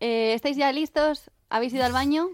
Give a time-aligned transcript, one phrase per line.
[0.00, 1.30] Eh, ¿Estáis ya listos?
[1.50, 2.28] ¿Habéis ido al baño?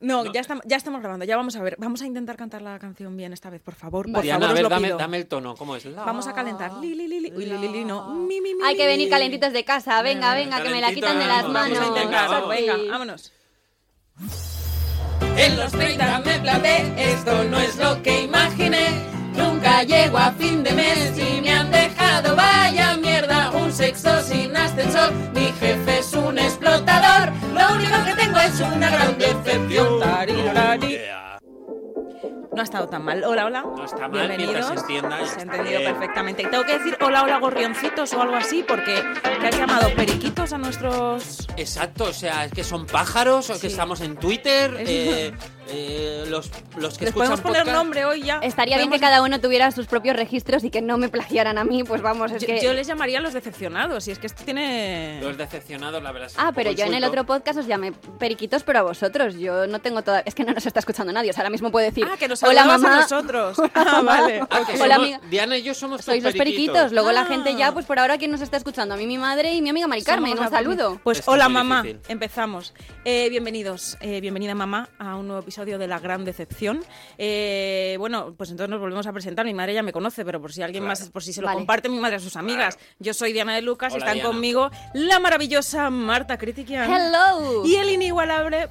[0.00, 1.76] No, ya, estamos, ya estamos grabando, ya vamos a ver.
[1.78, 4.10] Vamos a intentar cantar la canción bien esta vez, por favor.
[4.10, 4.96] Por Diana, favor, a os ver, lo dame, pido.
[4.98, 5.84] dame el tono, ¿cómo es?
[5.84, 6.72] La- Vamos a calentar.
[6.80, 7.32] Li, li, li, li.
[7.36, 8.14] Uy, li, li, li, no.
[8.14, 10.00] Mi, mi, mi, Hay que venir calentitos de casa.
[10.00, 11.78] Venga, venga, que me la quitan de las manos.
[11.78, 12.30] Vamos a intentar.
[12.30, 12.48] Vamos.
[12.48, 13.32] Venga, vámonos.
[15.36, 18.88] En los 30 me planté, esto no es lo que imaginé.
[19.36, 21.49] Nunca llego a fin de mes y me
[22.36, 23.50] vaya mierda.
[23.50, 27.32] Un sexo sin ascensor, mi jefe es un explotador.
[27.54, 30.00] Lo único que tengo es una gran decepción.
[30.00, 30.98] Tarirari.
[32.52, 33.22] No ha estado tan mal.
[33.24, 33.62] Hola, hola.
[33.62, 34.66] No está mal, mientras Bienvenidos.
[34.66, 35.92] se entienda, Se ha entendido bien.
[35.92, 36.44] perfectamente.
[36.46, 39.02] Tengo que decir hola, hola, gorrioncitos o algo así, porque
[39.40, 41.46] ¿qué has llamado periquitos a nuestros.
[41.56, 43.66] Exacto, o sea, es que son pájaros, o que Sí.
[43.68, 45.32] estamos en Twitter, Es- eh,
[45.70, 48.38] eh, los, los que Les escuchan podemos poner podcast- nombre hoy ya.
[48.42, 51.64] Estaría bien que cada uno tuviera sus propios registros y que no me plagiaran a
[51.64, 52.60] mí, pues vamos, es Yo, que...
[52.60, 55.20] yo les llamaría los decepcionados, y es que esto tiene.
[55.22, 56.28] Los decepcionados, la verdad.
[56.28, 59.34] es Ah, pero yo en el otro podcast os llamé periquitos, pero a vosotros.
[59.36, 60.20] Yo no tengo toda...
[60.20, 61.30] Es que no nos está escuchando nadie.
[61.30, 62.06] O sea, ahora mismo puedo decir...
[62.10, 62.96] Ah, que nos Hola, mamá.
[62.98, 63.56] a nosotros.
[63.74, 64.40] Ah, vale.
[64.50, 65.30] Ah, que Hola, somos-.
[65.30, 66.74] Diana y yo somos Sois los periquitos.
[66.74, 66.92] periquitos.
[66.92, 67.26] Luego la Ah.
[67.26, 68.94] gente ya, pues por ahora, ¿quién nos está escuchando?
[68.94, 70.32] A mí mi madre y mi amiga Mari Carmen.
[70.36, 71.00] Somos Un saludo.
[71.04, 72.00] Pues es hola mamá, difícil.
[72.08, 72.74] empezamos.
[73.04, 76.82] Eh, bienvenidos, eh, bienvenida mamá a un nuevo episodio de La Gran Decepción.
[77.18, 79.44] Eh, bueno, pues entonces nos volvemos a presentar.
[79.46, 80.98] Mi madre ya me conoce, pero por si alguien Claro.
[81.00, 81.58] más, por si se lo Vale.
[81.58, 82.78] comparte mi madre a sus amigas.
[82.98, 84.28] Yo soy Diana de Lucas y Hola, están Diana.
[84.30, 87.64] conmigo la maravillosa Marta Critiquian Hello.
[87.66, 88.68] y el inigualable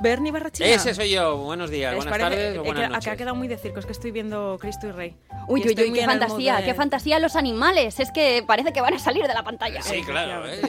[0.00, 0.68] Bernie Barrachina.
[0.68, 1.36] Ese soy yo.
[1.38, 2.42] Buenos días, ¿Les buenas parece?
[2.42, 3.12] tardes o buenas acá noches.
[3.12, 5.16] ha quedado muy de circo, es que estoy viendo Cristo y Rey.
[5.48, 7.98] Uy, Y uy, uy, qué fantasía, de- qué fantasía los animales.
[8.00, 9.82] Es que parece que van a salir de la pantalla.
[9.82, 10.60] Sí, claro, eh,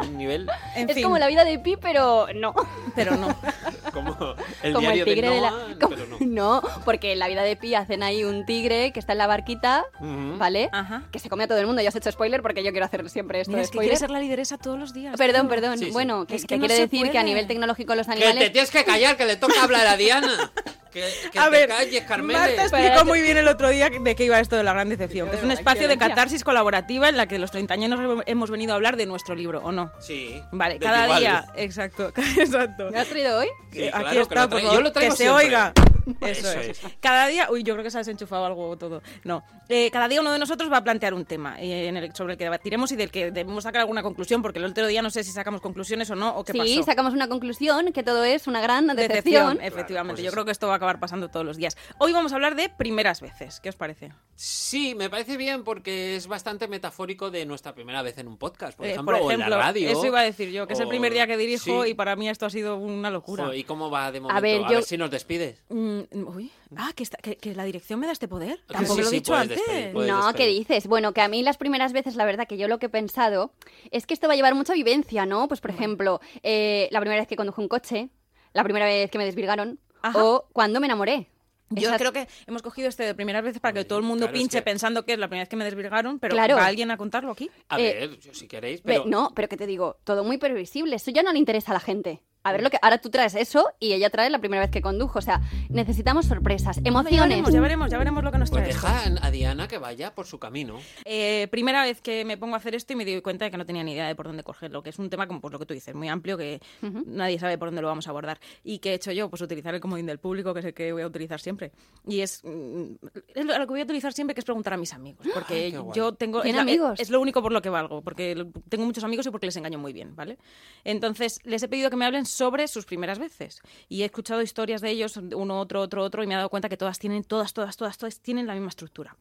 [0.00, 2.54] un nivel En es fin, como la vida de Pi, pero no.
[2.94, 3.36] pero no.
[3.92, 4.16] como
[4.62, 5.52] el como el tigre de de la.
[5.80, 6.16] Como- no.
[6.20, 9.26] no, porque en la vida de Pi hacen ahí un tigre que está en la
[9.26, 9.84] barquita.
[10.00, 10.68] ¿vale?
[10.72, 11.02] Ajá.
[11.10, 11.80] Que se come a todo el mundo.
[11.82, 13.78] Ya os he hecho spoiler porque yo quiero hacer siempre esto Mira, de es que
[13.78, 13.98] quiere spoiler.
[13.98, 15.16] ser la lideresa todos los días.
[15.16, 15.50] Perdón, tío.
[15.50, 15.78] perdón.
[15.78, 15.90] Sí, sí.
[15.92, 18.38] Bueno, que, Es que que no se decir que a nivel tecnológico los Que animales.
[18.44, 20.52] te tienes que callar, que le toca hablar a Diana.
[20.92, 22.04] Que, que a te ver, calles.
[22.22, 25.28] Marta explicó muy bien el otro día de qué iba esto de la gran decepción.
[25.28, 28.76] que es un espacio de catarsis colaborativa en la que los treintañeros hemos venido a
[28.76, 29.90] hablar de nuestro libro, ¿o no?
[29.98, 30.40] Sí.
[30.52, 32.90] Vale, cada día, exacto, exacto.
[32.92, 33.48] ¿Me has traído hoy?
[33.72, 34.68] Sí, claro Aquí que está, por traigo.
[34.70, 35.72] favor, Yo lo que se oiga.
[36.20, 36.84] Eso, Eso es.
[36.84, 36.92] es.
[37.00, 39.02] Cada día, uy, yo creo que se ha desenchufado algo todo.
[39.24, 42.14] No, Eh, cada día uno de nosotros va a plantear un tema eh, en el-
[42.14, 45.00] sobre el que debatiremos y del que debemos sacar alguna conclusión, porque el otro día
[45.00, 46.82] no sé si sacamos conclusiones o no, o qué Sí, pasó.
[46.82, 49.58] sacamos una conclusión, que todo es una gran Decepción, decepción.
[49.62, 50.14] efectivamente.
[50.20, 51.76] pues Yo creo que esto va a acabar pasando todos los días.
[51.98, 53.58] Hoy vamos a hablar de primeras veces.
[53.60, 54.12] ¿Qué os parece?
[54.36, 58.76] Sí, me parece bien porque es bastante metafórico de nuestra primera vez en un podcast,
[58.76, 59.88] por Eh, ejemplo, o en la radio.
[59.88, 61.90] eso iba a decir yo, que es el primer día que dirijo Sí.
[61.90, 63.46] y para mí esto ha sido una locura.
[63.46, 64.36] Jo, ¿Y cómo va de momento?
[64.36, 65.64] A ver, ver, yo- si nos despides.
[65.70, 68.60] Mm, uy, ah, que, está- que- que la dirección me da este poder.
[68.66, 69.58] Tampoco sí, lo he sí, dicho antes.
[69.58, 70.86] despedir, No, ¿qué dices?
[70.86, 73.52] Bueno, que a mí las primeras veces, la verdad, que yo lo que he pensado
[73.90, 75.48] es que esto va a llevar mucha vivencia, ¿no?
[75.48, 78.08] Pues, por ejemplo, eh, la primera vez que conduje un coche,
[78.52, 80.24] la primera vez que me desvirgaron, Ajá.
[80.24, 81.28] o cuando me enamoré.
[81.70, 84.36] Yo creo que hemos cogido este de primeras veces para que todo el mundo claro,
[84.36, 86.56] es pinche que- pensando que es la primera vez que me desvirgaron, pero Claro.
[86.56, 87.50] ¿va alguien a contarlo aquí?
[87.68, 90.96] A Eh, ver, si queréis, Ve, no, pero que te digo, todo muy previsible.
[90.96, 92.20] Eso ya no le interesa a la gente.
[92.44, 94.82] A ver lo que ahora tú traes eso y ella trae la primera vez que
[94.82, 95.18] condujo.
[95.18, 95.40] O sea,
[95.70, 97.20] necesitamos sorpresas, Ya emociones.
[97.28, 98.70] veremos, ya veremos, ya veremos lo que nos Pues trae.
[98.74, 98.86] esto.
[98.86, 100.78] deja a Diana que vaya por su camino.
[101.04, 103.56] Eh, primera vez que me pongo a hacer esto y me doy cuenta de que
[103.56, 105.58] no tenía ni idea de por dónde cogerlo, que es un tema como pues, lo
[105.58, 107.02] que tú dices, muy amplio, que Ujú.
[107.06, 108.38] nadie sabe por dónde lo vamos a abordar.
[108.62, 109.30] ¿Y qué he hecho yo?
[109.30, 111.72] Pues utilizar el comodín del público, que es el que voy a utilizar siempre.
[112.06, 112.94] Y es, mm,
[113.34, 115.78] es lo que voy a utilizar siempre, que es preguntar a mis amigos, porque Ay,
[115.94, 116.42] yo tengo...
[116.42, 117.00] ¿Tiene es, amigos?
[117.00, 119.78] es lo único por lo que valgo, porque tengo muchos amigos y porque les engaño
[119.78, 120.36] muy bien, ¿vale?
[120.84, 123.60] Entonces, les he pedido que me hablen sobre sus primeras veces.
[123.88, 126.68] Y he escuchado historias de ellos, uno, otro, otro, otro, y me he dado cuenta
[126.68, 129.16] que todas tienen, todas, todas, todas, todas tienen la misma estructura.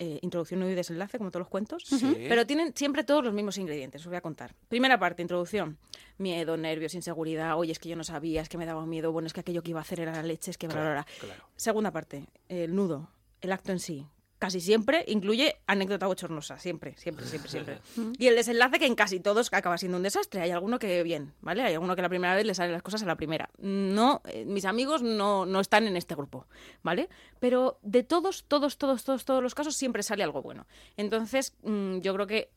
[0.00, 1.84] Eh, introducción nudo y desenlace, como todos los cuentos.
[1.86, 2.16] Sí.
[2.28, 4.52] Pero tienen siempre todos los mismos ingredientes, os voy a contar.
[4.68, 5.78] Primera parte, introducción.
[6.18, 7.56] Miedo, nervios, inseguridad.
[7.56, 9.12] Oye, es que yo no sabía, es que me daba miedo.
[9.12, 10.92] Bueno, es que aquello que iba a hacer era la leche, es que bla, bla,
[10.92, 11.06] bla.
[11.20, 11.44] claro.
[11.56, 13.08] Segunda parte, el nudo,
[13.40, 14.06] el acto en sí.
[14.44, 17.78] Casi siempre incluye anécdota bochornosa, siempre, siempre, siempre, siempre.
[18.18, 20.42] y el desenlace que en casi todos acaba siendo un desastre.
[20.42, 21.62] Hay alguno que bien, ¿vale?
[21.62, 23.48] Hay alguno que la primera vez le salen las cosas a la primera.
[23.56, 26.46] No, eh, mis amigos no, no están en este grupo,
[26.82, 27.08] ¿vale?
[27.40, 30.66] Pero de todos, todos, todos, todos, todos los casos siempre sale algo bueno.
[30.98, 32.50] Entonces, mm, yo creo que,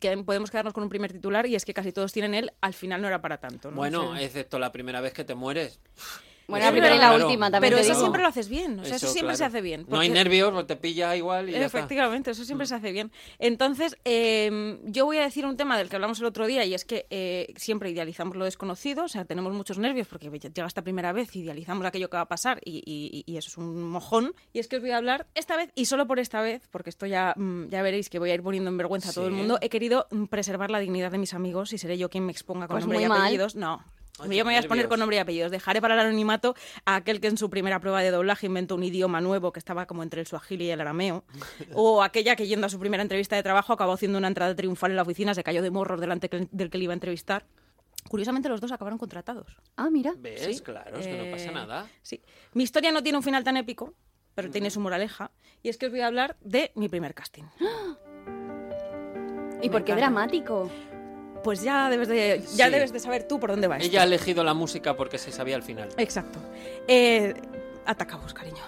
[0.00, 2.72] que podemos quedarnos con un primer titular y es que casi todos tienen él, al
[2.72, 3.70] final no era para tanto.
[3.70, 3.76] ¿no?
[3.76, 5.78] Bueno, excepto la primera vez que te mueres.
[6.46, 7.26] Bueno, la primera y la Claro.
[7.26, 8.00] última también Pero eso digo.
[8.00, 9.36] siempre lo haces bien, o sea, eso, siempre claro.
[9.38, 9.86] se hace bien.
[9.88, 11.78] No hay nervios, te pilla igual y ya está.
[11.78, 13.10] Efectivamente, eso siempre se hace bien.
[13.38, 16.74] Entonces, eh, yo voy a decir un tema del que hablamos el otro día y
[16.74, 20.82] es que eh, siempre idealizamos lo desconocido, o sea, tenemos muchos nervios porque llega esta
[20.82, 24.34] primera vez, idealizamos aquello que va a pasar y, y- y eso es un mojón.
[24.52, 26.90] Y es que os voy a hablar esta vez y solo por esta vez, porque
[26.90, 29.32] esto ya, mm, ya veréis que voy a ir poniendo en vergüenza a todo el
[29.32, 32.32] mundo, he querido mm, preservar la dignidad de mis amigos y seré yo quien me
[32.32, 33.20] exponga con Pues nombre y mal.
[33.22, 33.54] apellidos.
[33.54, 33.82] No.
[34.20, 35.50] Ay, yo me voy a exponer con nombre y apellidos.
[35.50, 38.84] Dejaré para el anonimato a aquel que en su primera prueba de doblaje inventó un
[38.84, 41.24] idioma nuevo que estaba como entre el suajili y el arameo.
[41.74, 44.92] o aquella que yendo a su primera entrevista de trabajo acabó haciendo una entrada triunfal
[44.92, 47.44] en la oficina, se cayó de morros delante del que le iba a entrevistar.
[48.08, 49.56] Curiosamente los dos acabaron contratados.
[49.76, 50.12] Ah, mira.
[50.18, 50.60] ¿Ves?
[50.62, 51.88] Claro, es que no pasa Eh, nada.
[52.02, 52.20] Sí.
[52.52, 53.94] Mi historia no tiene un final tan épico,
[54.34, 55.32] pero tiene su moraleja.
[55.62, 57.44] Y es que os voy a hablar de mi primer casting.
[59.62, 59.96] ¿Y Me por qué encanta.
[59.96, 60.70] dramático?
[61.44, 62.72] Pues ya debes de, ya Sí.
[62.72, 63.86] debes de saber tú por dónde va esto.
[63.88, 65.90] Ella ha elegido la música porque se sabía al final.
[65.98, 66.38] Exacto.
[66.88, 67.34] Eh,
[67.86, 68.64] atacamos, cariño.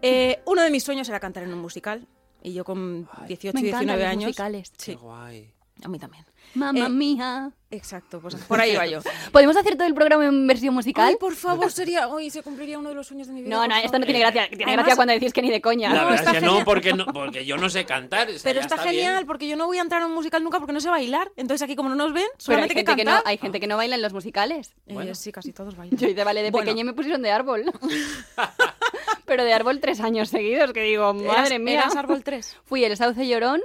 [0.00, 2.06] Eh, uno de mis sueños era cantar en un musical.
[2.42, 4.24] Y yo con 18 Me y encantan 19 los años.
[4.28, 4.70] musicales.
[4.70, 5.52] Qué Sí, guay.
[5.84, 6.24] a mí también.
[6.54, 7.50] Mamma Eh, mía.
[7.72, 8.98] Exacto, pues por ahí va yo.
[9.32, 11.06] ¿Podemos hacer todo el programa en versión musical?
[11.06, 12.08] Ay, por favor, sería.
[12.08, 13.50] Hoy se cumpliría uno de los sueños de mi vida.
[13.54, 14.48] no, no, esto no tiene gracia.
[14.48, 15.94] Tiene Además- gracia cuando decís que ni de coña.
[15.94, 18.28] La No, verdad es que no porque, no, porque yo no sé cantar.
[18.28, 18.88] o sea, Pero está, bien.
[18.88, 21.30] genial, porque yo no voy a entrar a un musical nunca porque no sé bailar.
[21.36, 23.60] Entonces aquí, como no nos ven, Pero hay solamente que gente que, no, hay gente
[23.60, 24.74] que no baila en los musicales.
[24.88, 25.14] Eh, Bueno.
[25.14, 25.96] sí, casi todos bailan.
[25.96, 26.64] Yo hice ballet de Bueno.
[26.64, 27.70] pequeña y me pusieron de árbol.
[29.26, 31.74] Pero de árbol tres años seguidos, que digo, ¿Eras- madre mía.
[31.82, 32.56] eras árbol 3?
[32.64, 33.60] Fui el sauce llorón.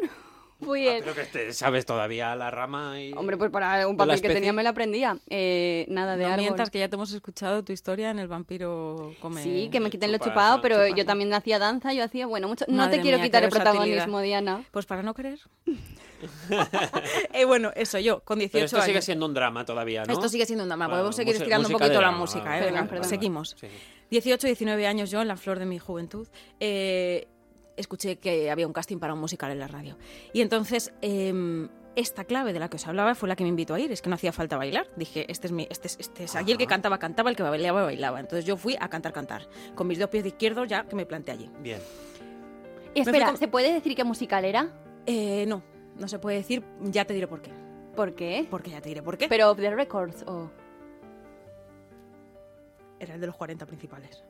[0.62, 1.04] Fui Ah, el...
[1.04, 3.12] pero que te sabes todavía la rama y...
[3.13, 5.18] Hombre, pues para un ¿De la papel que tenía me la aprendía.
[5.30, 6.42] Eh, nada de no árbol.
[6.42, 9.44] mientas que ya te hemos escuchado tu historia en El vampiro come...
[9.44, 10.98] Sí, que me quiten lo chupado, pero Chupas.
[10.98, 12.66] yo también hacía danza, yo hacía, bueno, mucho...
[12.69, 14.22] No Madre te quiero mía, quitar el protagonismo.
[14.22, 14.63] Diana.
[14.72, 15.40] Pues para no querer.
[17.34, 20.13] eh, bueno, eso, yo, con 18 Pero esto sigue siendo un drama todavía, ¿no?
[20.13, 20.90] Esto sigue siendo un drama.
[20.90, 22.46] Podemos seguir estirando un poquito la música.
[22.46, 22.58] vale.
[22.58, 22.66] ¿eh?
[22.66, 23.10] Venga, Perdón, perdón.
[23.10, 23.56] seguimos.
[23.60, 23.68] Sí.
[24.12, 26.28] 18, 19 años yo, en la flor de mi juventud,
[26.60, 27.28] eh,
[27.77, 29.98] escuché que había un casting para un musical en la radio.
[30.33, 33.74] Y entonces, eh, esta clave de la que os hablaba fue la que me invitó
[33.74, 33.92] a ir.
[33.92, 34.88] Es que no hacía falta bailar.
[34.95, 37.44] Dije, este es, mi, este es, este es aquí el que cantaba, cantaba, el que
[37.44, 38.19] bailaba, bailaba.
[38.19, 39.48] Entonces yo fui a cantar, cantar.
[39.75, 41.50] Con mis dos pies de izquierdo ya que me planté allí.
[41.60, 41.80] Bien.
[42.94, 44.69] Espera, con- ¿se puede decir qué musical era?
[45.06, 45.63] Eh, no,
[45.98, 47.51] no se puede decir, ya te diré por qué.
[47.95, 48.45] ¿Por qué?
[48.50, 49.27] Porque ya te diré por qué.
[49.30, 50.50] Pero off the records, o...
[53.00, 54.24] Era el de los 40 principales.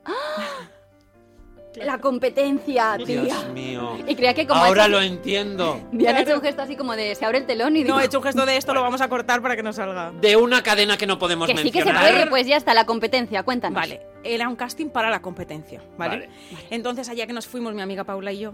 [1.83, 3.21] La competencia, tía.
[3.21, 3.97] Dios mío.
[4.07, 5.81] Y creía que como Ahora lo entiendo.
[5.91, 8.01] Diana ha hecho un gesto así como de se abre el telón y digo No,
[8.01, 10.11] he hecho un gesto de esto, lo vamos a cortar para que no salga.
[10.11, 12.11] De una cadena que no podemos que sí que se mencionar.
[12.13, 13.75] puede, pues ya está, la competencia, cuéntanos.
[13.75, 16.27] Vale, era un casting para la competencia, ¿vale?
[16.27, 16.29] Vale.
[16.69, 18.53] Entonces, allá que nos fuimos mi amiga Paula y yo,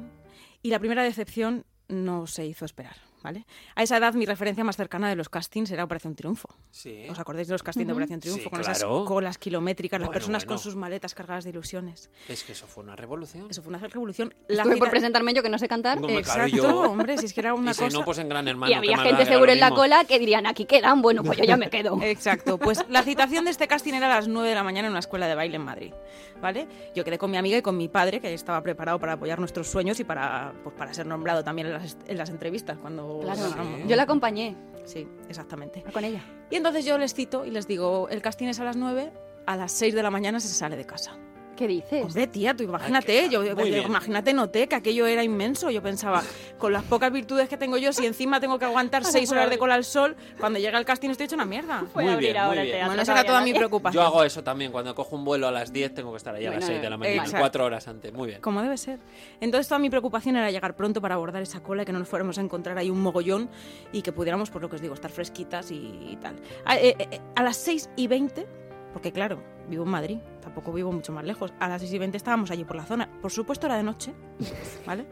[0.62, 3.46] y la primera decepción no se hizo esperar, ¿vale?
[3.76, 6.50] A esa edad mi referencia más cercana de los castings era Operación Triunfo.
[6.72, 7.06] Sí.
[7.10, 8.44] ¿Os acordáis de los castings de Operación Triunfo?
[8.44, 12.10] Sí, con esas colas kilométricas, las Bueno, personas con sus maletas cargadas de ilusiones.
[12.28, 13.48] Es que eso fue una revolución.
[13.50, 14.34] Eso fue una revolución.
[14.48, 16.00] La Estuve por presentarme yo que no sé cantar.
[16.02, 17.98] No, Exacto, yo- hombre, si es que era una y si cosa...
[17.98, 18.72] no, pues en Gran Hermano.
[18.72, 21.58] y había gente seguro en la cola que dirían, aquí quedan, bueno, pues yo ya
[21.58, 22.00] me quedo.
[22.04, 24.92] Exacto, pues la citación de este casting era a las 9 de la mañana en
[24.92, 25.94] una escuela de baile en Madrid,
[26.42, 26.68] ¿vale?
[26.96, 29.68] Yo quedé con mi amiga y con mi padre, que estaba preparado para apoyar nuestros
[29.68, 32.78] sueños y para, pues, para ser nombrado también en las, en las entrevistas.
[32.80, 33.42] cuando Claro,
[33.88, 34.56] yo la acompañé
[34.86, 35.84] Sí, exactamente.
[35.94, 36.24] con ella.
[36.50, 39.12] Y entonces yo les cito y les digo, el casting es a las 9,
[39.46, 41.18] a las 6 de la mañana se sale de casa.
[41.62, 42.04] ¿Qué dices?
[42.06, 43.84] Hombre, tía, tú imagínate, yo, bien.
[43.86, 45.70] imagínate, noté que aquello era inmenso.
[45.70, 46.24] Yo pensaba,
[46.58, 49.60] con las pocas virtudes que tengo yo, si encima tengo que aguantar seis horas de
[49.60, 51.86] cola al sol, cuando llega el casting estoy hecho una mierda.
[51.94, 52.80] Voy Muy a abrir bien, ahora muy bien.
[52.80, 54.02] Bueno, no esa era toda mi preocupación.
[54.04, 54.72] Yo hago eso también.
[54.72, 56.82] Cuando cojo un vuelo a las 10 tengo que estar ahí a las Bueno, 6
[56.82, 57.16] de la mañana.
[57.18, 57.38] exacto.
[57.42, 58.12] Cuatro horas antes.
[58.12, 58.42] Muy bien.
[58.42, 58.98] Como debe ser.
[59.40, 62.08] Entonces toda mi preocupación era llegar pronto para abordar esa cola y que no nos
[62.08, 63.52] fuéramos a encontrar ahí un mogollón
[63.94, 66.38] y que pudiéramos, por lo que os digo, estar fresquitas y, y tal.
[66.66, 68.48] A, eh, eh, a las 6 y 20,
[68.94, 72.18] porque claro, vivo en Madrid, tampoco vivo mucho más lejos, a las 6 y 20
[72.18, 73.10] estábamos allí por la zona.
[73.22, 74.14] Por supuesto era de noche,
[74.86, 75.06] ¿vale?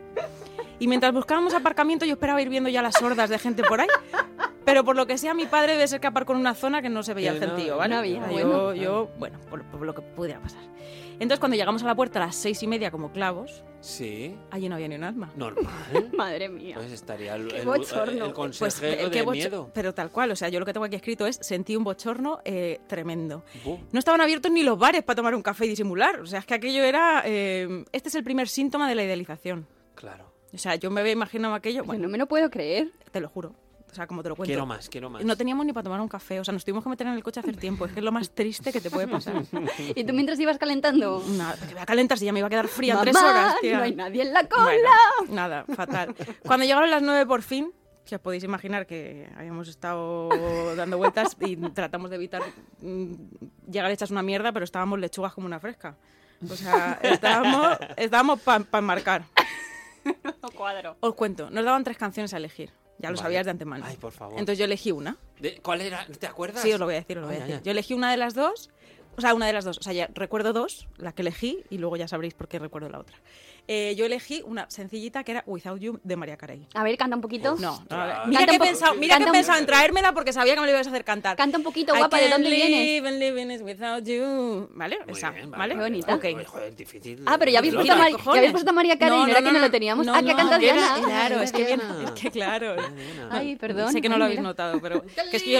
[0.80, 3.88] Y mientras buscábamos aparcamiento yo esperaba ir viendo ya las hordas de gente por ahí.
[4.66, 7.02] Pero por lo que sea, mi padre debe ser aparcó en una zona que no
[7.04, 7.94] se veía Que el no- gentío, ¿vale?
[7.96, 8.74] no había, yo, bueno.
[8.76, 10.62] yo, bueno, por, por lo que pudiera pasar.
[11.14, 14.36] Entonces, cuando llegamos a la puerta a las seis y media como clavos, Sí.
[14.52, 15.32] allí no había ni un alma.
[15.36, 15.66] Normal.
[16.18, 16.76] Madre mía.
[16.76, 18.12] Pues estaría el, Qué el, bochorno.
[18.12, 19.72] el Pues, consejero eh, qué de bocho- miedo.
[19.74, 22.40] Pero tal cual, o sea, yo lo que tengo aquí escrito es sentí un bochorno
[22.46, 23.44] eh, tremendo.
[23.92, 26.20] No estaban abiertos ni los bares para tomar un café y disimular.
[26.20, 27.24] O sea, es que aquello era...
[27.26, 29.66] eh, este es el primer síntoma de la idealización.
[29.96, 30.26] Claro.
[30.54, 31.82] O sea, yo me había imaginado aquello...
[31.82, 32.92] Yo Bueno, no me lo puedo creer.
[33.12, 33.54] te lo juro.
[33.92, 34.50] O sea, como te lo cuento.
[34.50, 35.24] Quiero más, quiero más.
[35.24, 36.40] No teníamos ni para tomar un café.
[36.40, 37.86] O sea, nos tuvimos que meter en el coche a hacer tiempo.
[37.86, 39.44] Es que es lo más triste que te puede pasar.
[39.96, 41.24] ¿Y tú mientras ibas calentando?
[41.30, 43.24] Nada, que voy a calentar si ya me iba a quedar fría en Mamá, tres
[43.24, 43.56] horas.
[43.62, 43.78] tía.
[43.78, 44.64] no hay nadie en la cola.
[44.64, 44.90] Bueno,
[45.30, 46.16] nada, fatal.
[46.46, 47.72] Cuando llegaron las nueve por fin,
[48.06, 50.30] que os podéis imaginar que habíamos estado
[50.76, 52.42] dando vueltas y tratamos de evitar
[52.82, 53.14] mm,
[53.72, 55.96] llegar hechas una mierda, pero estábamos lechugas como una fresca.
[56.50, 59.24] O sea, estábamos, estábamos para enmarcar.
[60.56, 60.98] cuadro.
[61.00, 62.72] Os cuento, nos daban tres canciones a elegir.
[63.00, 63.24] Ya lo Vale.
[63.24, 63.86] sabías de antemano.
[63.88, 64.34] Ay, por favor.
[64.38, 65.18] Entonces yo elegí una.
[65.40, 66.06] De- ¿Cuál era?
[66.06, 66.62] ¿Te acuerdas?
[66.62, 67.56] Sí, os lo voy a decir, os lo voy a Ay, decir.
[67.56, 67.66] ay, ay.
[67.66, 68.70] Yo elegí una de las dos,
[69.18, 69.78] o sea, una de las dos.
[69.78, 72.90] O sea, ya recuerdo dos, la que elegí, y luego ya sabréis por qué recuerdo
[72.90, 73.18] la otra.
[73.72, 76.66] Eh, yo elegí una sencillita que era Without You de María Carey.
[76.74, 77.56] A ver, canta un poquito.
[77.60, 80.34] No, no, mira Canta que he pensado, mira que he canta pensado en traérmela porque
[80.34, 81.38] sabía que me lo ibas a hacer cantar.
[81.38, 82.80] Canta un poquito, I guapa, ¿de dónde vienes?
[82.88, 84.68] live and living is without you.
[84.74, 84.98] ¿Vale?
[85.06, 85.76] Muy Esa, bien, ¿vale?
[85.76, 86.16] Qué bonita.
[86.16, 86.26] Ok.
[86.48, 87.22] Joder, difícil.
[87.28, 88.12] Ah, pero ya habéis puesto, a notar.
[88.12, 90.08] Mari- ya habéis puesto a María Carey, no, era que no lo teníamos.
[90.08, 91.02] ah, que ha cantado que era- Diana.
[91.06, 92.76] Claro, Ah, es que, bien, es que claro.
[93.30, 93.92] Ay, perdón.
[93.92, 95.60] Sé que no lo habéis notado, pero que es que yo,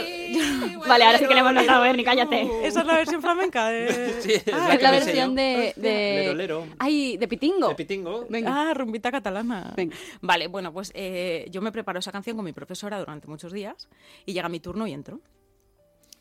[0.74, 2.42] yo- Vale, ahora sí que le hemos notado, Berni, cállate.
[2.68, 6.16] esa es la versión flamenca de Sí, es Ah, la versión de, Hostia, de...
[6.24, 6.68] Lero, lero.
[6.80, 7.68] Ay, de Pitingo.
[7.70, 7.99] De Pitingo.
[8.30, 8.70] Venga.
[8.70, 9.74] Ah, rumbita catalana.
[9.76, 9.96] Venga.
[10.22, 13.90] Vale, bueno, pues eh, yo me preparo esa canción con mi profesora durante muchos días
[14.26, 15.20] y llega mi turno y entro.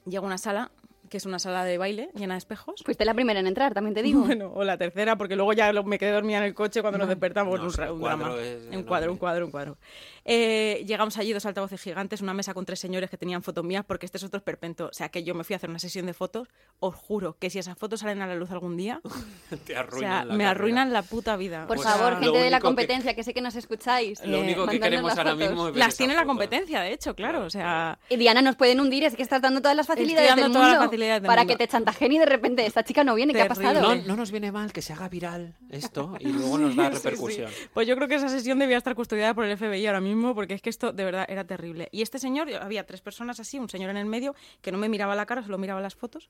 [0.06, 0.70] Llego a una sala,
[1.08, 2.82] que es una sala de baile llena de espejos.
[2.84, 4.22] Fuiste la primera en entrar, también te digo.
[4.28, 6.98] Bueno, o la tercera, porque luego ya lo- me quedé dormida en el coche cuando
[6.98, 7.58] nos despertamos.
[7.58, 8.42] No, un, un cuadro drama.
[8.42, 9.78] es Un cuadro, un cuadro, un cuadro.
[10.24, 13.84] Eh, llegamos allí, dos altavoces gigantes, una mesa con tres señores que tenían fotos mías,
[13.86, 14.86] porque este es otro esperpento.
[14.86, 16.48] O sea, que yo me fui a hacer una sesión de fotos.
[16.80, 19.00] Os juro que si esas fotos salen a la luz algún día,
[19.66, 20.50] Te o arruinan sea, la me carrera.
[20.50, 21.66] arruinan la puta vida.
[21.66, 23.22] Por O Pues, sea, favor, gente de la único que- competencia, que...
[23.22, 24.22] sé que nos escucháis.
[24.26, 25.48] Lo eh, único que queremos las ahora fotos.
[25.48, 27.44] mismo es ver Las tiene la competencia, de hecho, claro.
[27.44, 30.42] O sea, Y Diana nos pueden hundir, es que estás dando todas las facilidades dando
[30.44, 31.54] del todas las mundo del para mundo.
[31.54, 33.74] que te chantajeen y de repente esta chica no viene, ¿qué ha Terrible.
[33.74, 33.94] pasado?
[33.96, 36.96] No, no nos viene mal que se haga viral esto y luego nos da Sí,
[36.96, 37.02] sí.
[37.02, 37.50] repercusión.
[37.72, 40.54] Pues yo creo que esa sesión debía estar custodiada por el FBI ahora mismo, porque
[40.54, 41.88] es que esto de verdad era terrible.
[41.92, 44.88] Y este señor, había tres personas así, un señor en el medio, que no me
[44.88, 46.28] miraba la cara, solo miraba las fotos,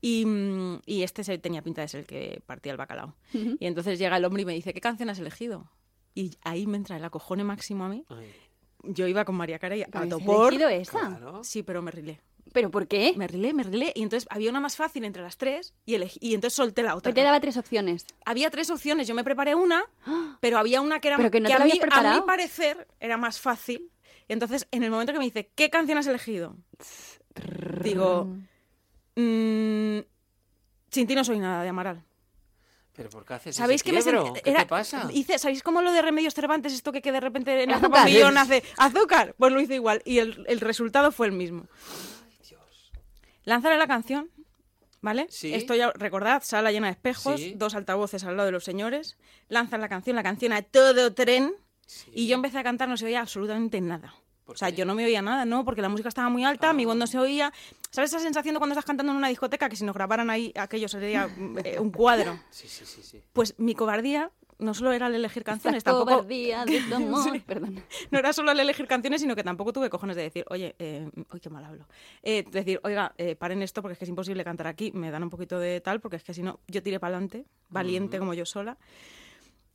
[0.00, 3.14] y, mm, y este se, tenía pinta de ser el que partía el bacalao.
[3.32, 5.70] Y entonces llega el hombre y me dice, ¿qué canción has elegido?
[6.14, 8.04] Y ahí me entra el acojone máximo a mí.
[8.08, 8.32] Ay,
[8.82, 10.48] Yo iba con María Carey a ¿Habéis topor.
[10.52, 10.98] elegido esa?
[10.98, 11.44] claro.
[11.44, 12.20] Sí, pero me rilé.
[12.52, 13.14] ¿Pero por qué?
[13.16, 13.92] Me rilé, me rilé.
[13.94, 16.94] Y entonces había una más fácil entre las tres y, elegí- y entonces solté la
[16.96, 17.12] otra.
[17.12, 18.06] Te daba tres opciones.
[18.24, 19.84] Había tres opciones, yo me preparé una,
[20.40, 23.16] pero había una que era Pero que no te a, mí, a mi parecer era
[23.16, 23.90] más fácil.
[24.28, 26.56] Entonces, en el momento que me dice, ¿qué canción has elegido?
[27.82, 28.28] Digo,
[29.16, 29.98] mm,
[30.90, 32.02] Sin ti no soy nada, de Amaral.
[32.96, 34.00] ¿Pero por qué haces ¿Sabéis ese que me
[34.44, 35.08] era- te pasa?
[35.12, 38.36] Hice, ¿Sabéis cómo lo de Remedios Cervantes, esto que, que de repente en el papillón
[38.38, 39.34] hace azúcar?
[39.38, 41.66] Pues lo hice igual y el, el resultado fue el mismo.
[43.44, 44.30] Lanzaré la canción,
[45.00, 45.26] ¿vale?
[45.30, 45.54] Sí.
[45.54, 47.54] Esto ya, recordad, sala llena de espejos, Sí.
[47.56, 49.16] dos altavoces al lado de los señores.
[49.48, 51.52] Lanzan la canción, la canción a todo tren.
[51.86, 52.10] Sí.
[52.14, 54.14] Y yo empecé a cantar, no se oía absolutamente nada.
[54.44, 55.64] ¿Por O sea, yo no me oía nada, ¿no?
[55.64, 56.98] Porque la música estaba muy alta, mi voz Ah.
[56.98, 57.52] no se oía.
[57.90, 60.52] ¿Sabes esa sensación de cuando estás cantando en una discoteca que si nos grabaran ahí
[60.56, 61.28] aquello sería
[61.64, 62.38] eh, un cuadro?
[62.50, 63.22] Sí, sí, sí, sí.
[63.32, 67.22] Pues mi cobardía no solo era el elegir canciones, Esta tampoco cobardía de tu amor.
[67.22, 67.40] Sí.
[67.40, 67.82] Perdón.
[68.10, 71.08] no era solo el elegir canciones, sino que tampoco tuve cojones de decir, oye, eh,
[71.32, 71.86] uy, qué mal hablo.
[72.22, 75.22] Eh, decir, oiga, eh, paren esto porque es que es imposible cantar aquí, me dan
[75.22, 78.34] un poquito de tal, porque es que si no, yo tiré para adelante, valiente como
[78.34, 78.78] yo sola.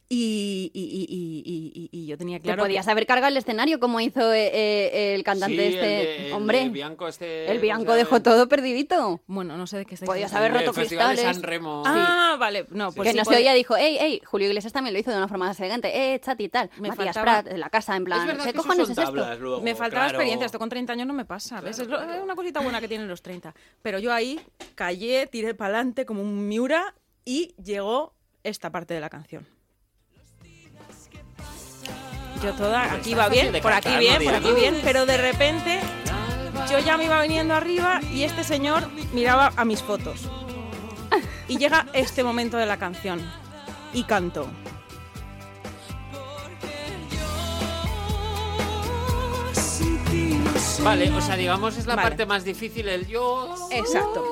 [0.08, 2.62] Y, y, y, y, y- y- y yo tenía Te claro.
[2.62, 5.86] podías que- haber cargado el escenario como hizo eh, eh, el cantante Sí, el este.
[5.88, 7.46] de- el Hombre, de Bianco este...
[7.46, 8.24] el ¿cómo Bianco se dejó llama?
[8.24, 9.22] todo perdidito.
[9.26, 11.22] Bueno, no sé de qué estáis Podías haber El roto de cristales.
[11.22, 11.82] San Remo.
[11.88, 12.68] Ah, vale.
[12.70, 15.00] No, pues que sí, no se pues- oía, dijo, ey, ey, Julio Iglesias también lo
[15.00, 16.14] hizo de una forma más elegante.
[16.14, 16.70] Eh, chat y tal.
[16.78, 18.98] Me Matías faltaba- Prat, en la casa, en Es plan, verdad ¿qué que cojones es
[19.00, 19.12] esto?
[19.12, 20.10] luego, Me faltaba claro.
[20.20, 21.62] experiencia, esto con 30 años no me pasa.
[21.62, 21.80] ¿ves?
[21.80, 23.56] Es, lo- es una cosita buena que tienen los 30.
[23.82, 24.40] Pero yo ahí
[24.76, 26.94] callé, tiré para adelante como un miura
[27.26, 29.48] y llegó esta parte de la canción.
[32.46, 35.18] Yo toda, Hombre, aquí va bien, por aquí bien, ¿no, por aquí bien, pero de
[35.18, 35.80] repente
[36.70, 40.30] yo ya me iba viniendo arriba y este señor miraba a mis fotos.
[41.48, 43.20] Y llega este momento de la canción
[43.94, 44.48] y canto.
[50.84, 52.10] Vale, o sea, digamos es la Vale.
[52.10, 53.56] parte más difícil, el yo...
[53.72, 54.24] Exacto.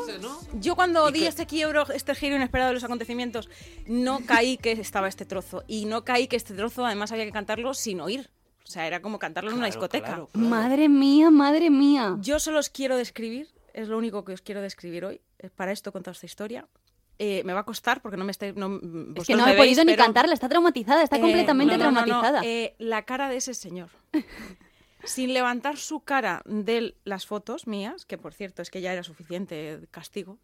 [0.54, 1.28] Yo cuando ¿Y di qué?
[1.28, 3.50] este quiebro, este giro inesperado de los acontecimientos,
[3.88, 5.64] no caí que estaba este trozo.
[5.68, 8.30] Y no caí que este trozo además había que cantarlo sin oír.
[8.66, 10.06] O sea, era como cantarlo en una Claro, discoteca.
[10.06, 10.48] claro, claro.
[10.48, 12.18] Madre mía, madre mía.
[12.20, 15.22] Yo solo os quiero describir, es lo único que os quiero describir hoy.
[15.56, 16.68] Para esto he contado esta historia.
[17.20, 18.56] Eh, me va a costar porque no me estáis...
[18.56, 18.80] No,
[19.16, 21.78] Es que no me he veis, podido ni pero, cantarla, está traumatizada, está eh, completamente
[21.78, 22.42] no, no, no, no, traumatizada.
[22.44, 23.90] eh, la cara de ese señor.
[25.04, 29.04] Sin levantar su cara de las fotos mías, que por cierto es que ya era
[29.04, 30.38] suficiente castigo.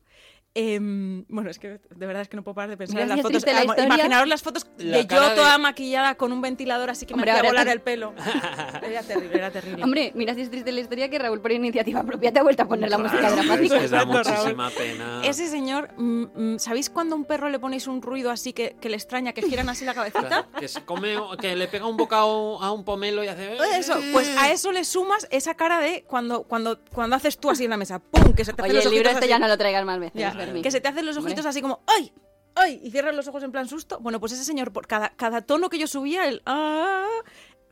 [0.56, 3.16] Em, bueno, es que de verdad es que no puedo parar de pensar en si
[3.16, 3.46] las fotos.
[3.46, 3.84] la.
[3.86, 7.32] Imaginaros las fotos La de yo de- toda maquillada con un ventilador así que Hombre,
[7.32, 8.14] me hacía volar te- el pelo.
[8.84, 9.84] Era terrible, era terrible.
[9.84, 12.64] Hombre, mira si es triste la historia que Raúl por iniciativa propia te ha vuelto
[12.64, 13.76] a poner la música dramática.
[13.78, 15.22] es que da muchísima pena.
[15.24, 16.26] Ese señor, mm,
[16.56, 19.34] mm, ¿sabéis cuando a un perro le ponéis un ruido así que, que le extraña,
[19.34, 20.48] que giran así la cabecita?
[20.60, 23.58] Que se come, que le pega un bocado a un pomelo y hace...
[23.78, 27.66] Eso, pues a eso le sumas esa cara de cuando, cuando, cuando haces tú así
[27.66, 28.34] en la mesa, ¡pum!
[28.34, 29.30] Que se te Oye, los el libro este así.
[29.30, 31.34] ya no lo traigas más veces, Ya, Que se te hacen los Hombre.
[31.34, 32.12] ojitos así como ¡ay!
[32.56, 32.80] ¡ay!
[32.84, 34.00] Y cierras los ojos en plan susto.
[34.00, 37.08] Bueno, pues ese señor, por cada, cada tono que yo subía, el ¡ah!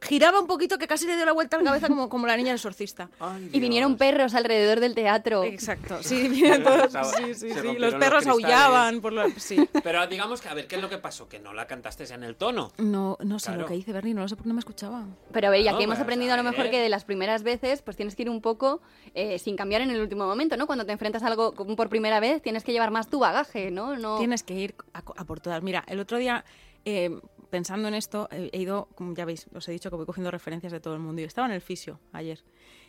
[0.02, 2.38] Giraba un poquito que casi le dio la vuelta a la cabeza como, como la
[2.38, 3.10] niña del exorcista.
[3.20, 5.44] Ay, Y vinieron perros alrededor del teatro.
[5.44, 7.78] Exacto, sí, vinieron todos, sí, sí, sí.
[7.78, 9.28] Los perros aullaban por la...
[9.38, 9.68] Sí.
[9.84, 11.28] Pero digamos que, a ver, ¿qué es lo que pasó?
[11.28, 12.72] Que no la cantaste en el tono.
[12.78, 13.62] No, no sé Claro.
[13.62, 15.06] lo que hice, Bernie, no lo sé porque no me escuchaba.
[15.32, 17.44] Pero a ver, y aquí No, hemos aprendido a lo mejor que de las primeras
[17.44, 18.82] veces, pues tienes que ir un poco
[19.16, 20.68] eh, sin cambiar en el último momento, ¿no?
[20.68, 23.72] Cuando te enfrentas a algo como por primera vez, tienes que llevar más tu bagaje,
[23.72, 23.98] ¿no?
[23.98, 24.18] no...
[24.20, 25.64] Tienes que ir a, a por todas.
[25.64, 26.46] Mira, el otro día,
[26.86, 30.32] eh, pensando en esto, he, ido, como ya veis, os he dicho que voy cogiendo
[30.32, 31.22] referencias de todo el mundo.
[31.22, 32.44] Y estaba en el fisio ayer.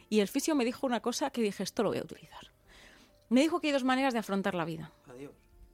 [0.09, 2.51] Y el fisio me dijo una cosa que dije, esto lo voy a utilizar.
[3.29, 4.91] Me dijo que hay dos maneras de afrontar la vida.
[5.09, 5.33] Adiós.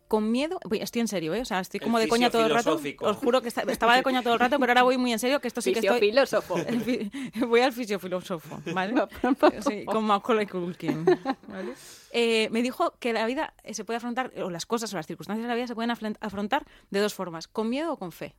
[0.09, 1.41] Con miedo, voy- estoy en serio, ¿eh?
[1.41, 2.79] O sea, estoy El como de coña todo el rato.
[3.01, 5.19] Os juro que esta- estaba de coña todo el rato, pero ahora voy muy en
[5.19, 5.99] serio, que esto sí que estoy...
[5.99, 6.57] filósofo.
[6.69, 7.11] El fi-
[7.47, 8.95] Voy al fisiofilósofo, ¿vale?
[9.67, 11.05] Sí, con Macaulay Culkin.
[11.49, 11.73] ¿vale?
[12.13, 15.45] Eh, me dijo que la vida se puede afrontar, o las cosas o las circunstancias
[15.45, 18.35] de la vida se pueden afrontar de dos formas, con miedo o con fe.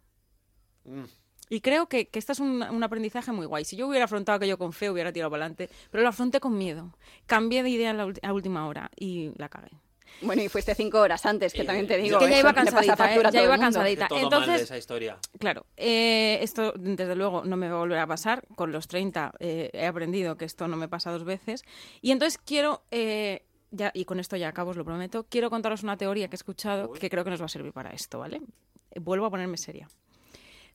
[0.85, 1.03] Mm.
[1.49, 3.65] Y creo que, que este es un, un aprendizaje muy guay.
[3.65, 6.57] Si yo hubiera afrontado aquello con fe, hubiera tirado para adelante, pero lo afronté con
[6.57, 6.91] miedo.
[7.27, 9.69] Cambié de idea a la, a última hora y la cagué.
[10.21, 12.17] Bueno, y fuiste cinco horas antes, que Eh, también te es digo.
[12.19, 13.21] que ya iba cansadita, ¿eh?
[13.25, 14.03] a Ya iba cansadita.
[14.05, 15.17] De todo Entonces- mal de esa historia.
[15.37, 18.47] Claro, eh, esto desde luego no me va a volver a pasar.
[18.55, 21.63] Con los 30 eh, he aprendido que esto no me pasa dos veces.
[22.01, 25.83] Y entonces quiero, eh, ya, y con esto ya acabo, os lo prometo, quiero contaros
[25.83, 26.97] una teoría que he escuchado Uy.
[26.99, 28.41] que creo que nos va a servir para esto, ¿vale?
[28.95, 29.89] Vuelvo a ponerme seria.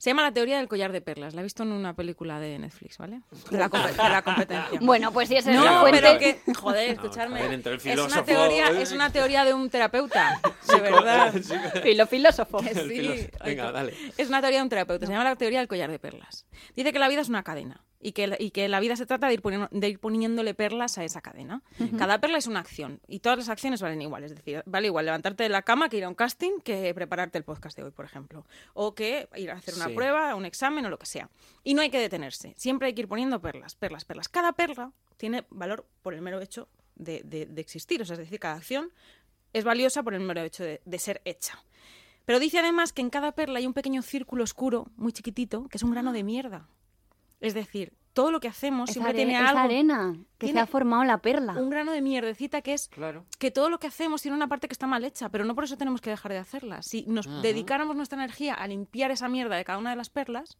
[0.01, 1.35] Se llama la teoría del collar de perlas.
[1.35, 3.21] La he visto en una película de Netflix, ¿vale?
[3.51, 4.79] De la, compe- de la competencia.
[4.81, 6.01] Bueno, pues si esa es No, la fuente...
[6.01, 7.39] pero que, joder, No, escucharme.
[7.41, 11.35] joder, el es, una teoría, es una teoría de un terapeuta, de verdad.
[11.83, 12.59] Filo filósofo.
[12.61, 13.29] Que El sí.
[13.45, 13.95] Venga, dale.
[14.17, 16.47] Es una teoría de un terapeuta, se llama la teoría del collar de perlas.
[16.75, 19.05] Dice que la vida es una cadena y que, la- y que la vida se
[19.05, 21.63] trata de ir, poniendo- de ir poniéndole perlas a esa cadena.
[21.99, 24.25] Cada perla es una acción y todas las acciones valen igual.
[24.25, 27.37] Es decir, vale igual levantarte de la cama que ir a un casting que prepararte
[27.39, 28.47] el podcast de hoy, por ejemplo.
[28.73, 29.95] O que ir a hacer una Sí.
[29.95, 31.29] prueba, un examen o lo que sea.
[31.63, 32.55] Y no hay que detenerse.
[32.57, 34.29] Siempre hay que ir poniendo perlas, perlas, perlas.
[34.29, 38.01] Cada perla tiene valor por el mero hecho de, de- de existir.
[38.01, 38.91] O sea, es decir, cada acción
[39.53, 41.63] es valiosa por el mero hecho de, de ser hecha.
[42.25, 45.77] Pero dice además que en cada perla hay un pequeño círculo oscuro, muy chiquitito, que
[45.77, 46.69] es un grano de mierda.
[47.41, 50.63] Es decir, todo lo que hacemos Esa, siempre tiene esa algo, arena que tiene se
[50.65, 51.55] ha formado la perla.
[51.55, 53.25] un grano de mierdecita que es Claro.
[53.39, 55.65] que todo lo que hacemos tiene una parte que está mal hecha, pero no por
[55.65, 56.83] eso tenemos que dejar de hacerla.
[56.83, 60.59] Si nos dedicáramos nuestra energía a limpiar esa mierda de cada una de las perlas,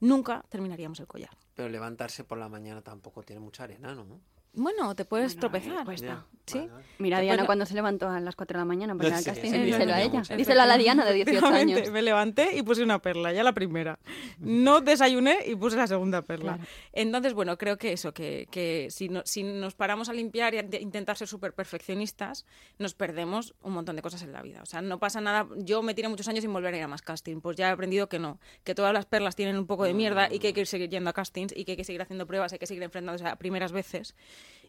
[0.00, 1.36] nunca terminaríamos el collar.
[1.54, 4.20] Pero levantarse por la mañana tampoco tiene mucha arena, ¿no?
[4.56, 5.96] Bueno, te puedes Bueno, tropezar.
[5.96, 6.58] Ya, Sí.
[6.58, 6.84] vale, vale.
[6.98, 9.24] Mira Diana puedes- cuando se levantó a las 4 de la mañana para ir al
[9.24, 9.50] casting.
[9.50, 10.22] sí, Díselo a ella.
[10.36, 11.90] Díselo a la Diana de 18 Efectivamente, años.
[11.90, 13.98] Me levanté y puse una perla, ya la primera.
[14.38, 16.54] No desayuné y puse la segunda perla.
[16.54, 16.68] Claro.
[16.92, 20.58] Entonces, bueno, creo que eso, que, que si, no- si nos paramos a limpiar y
[20.58, 22.46] a intentar ser súper perfeccionistas,
[22.78, 24.62] nos perdemos un montón de cosas en la vida.
[24.62, 25.48] O sea, no pasa nada.
[25.58, 27.40] Yo me tiré muchos años sin volver a ir a más casting.
[27.40, 30.32] Pues ya he aprendido que no, que todas las perlas tienen un poco de mierda
[30.32, 32.52] y que hay que seguir yendo a castings y que hay que seguir haciendo pruebas,
[32.52, 34.14] hay que seguir enfrentándose a primeras veces.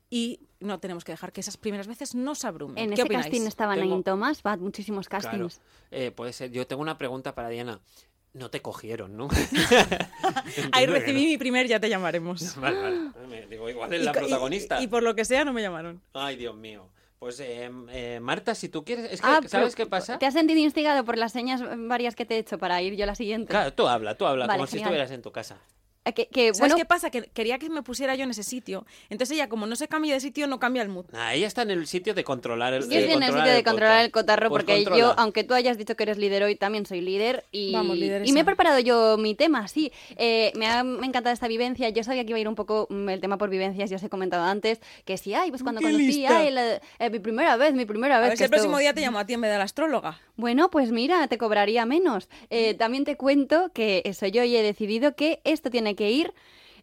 [0.09, 2.77] Y no tenemos que dejar que esas primeras veces nos abrumen.
[2.77, 3.25] En ¿Qué ese opináis?
[3.25, 5.23] casting estaban Tengo- ahí en Thomas, va muchísimos Claro.
[5.23, 5.61] castings.
[5.91, 6.51] Eh, puede ser.
[6.51, 7.81] Yo tengo una pregunta para Diana.
[8.33, 9.27] No te cogieron, ¿no?
[10.71, 12.55] Ahí recibí mi primer ya te llamaremos.
[12.61, 12.99] Vale, vale.
[13.29, 14.81] Me digo, igual es Y la y- protagonista.
[14.81, 16.01] Y, por lo que sea no me llamaron.
[16.13, 16.89] Ay, Dios mío.
[17.19, 19.11] Pues, eh, eh, Marta, si tú quieres...
[19.11, 20.19] Es que, Ah, ¿sabes qué pasa?
[20.19, 23.05] ¿Te has sentido instigado por las señas varias que te he hecho para ir yo
[23.05, 23.49] a la siguiente?
[23.49, 25.57] Claro, tú habla, tú habla, Vale, como si estuvieras en tu casa.
[26.07, 27.09] Eh, Que, que, ¿Sabes bueno, qué pasa?
[27.09, 28.85] Que quería que me pusiera yo en ese sitio.
[29.09, 31.05] Entonces ella, como no se cambia de sitio, no cambia el mood.
[31.13, 33.63] Ah, ella está en el sitio de controlar el Yo estoy en el sitio de
[33.63, 34.99] controlar el cotarro Pues porque controla.
[34.99, 38.31] yo, aunque tú hayas dicho que eres líder hoy, también soy líder y, Vamos, y
[38.31, 39.91] me he preparado yo mi tema, sí.
[40.15, 41.89] Eh, me ha me encantado esta vivencia.
[41.89, 44.03] Yo sabía que iba a ir un poco mm, el tema por vivencias, ya os
[44.03, 47.57] he comentado antes, que sí, ay, pues cuando ¡Qué conocí, ay, la- eh, mi primera
[47.57, 48.29] vez, mi primera A vez.
[48.29, 50.19] ver si que el próximo día te llamo a ti en vez de la astróloga.
[50.37, 52.29] Bueno, pues mira, te cobraría menos.
[52.49, 56.33] Eh, también te cuento que eso yo hoy he decidido que esto tiene que ir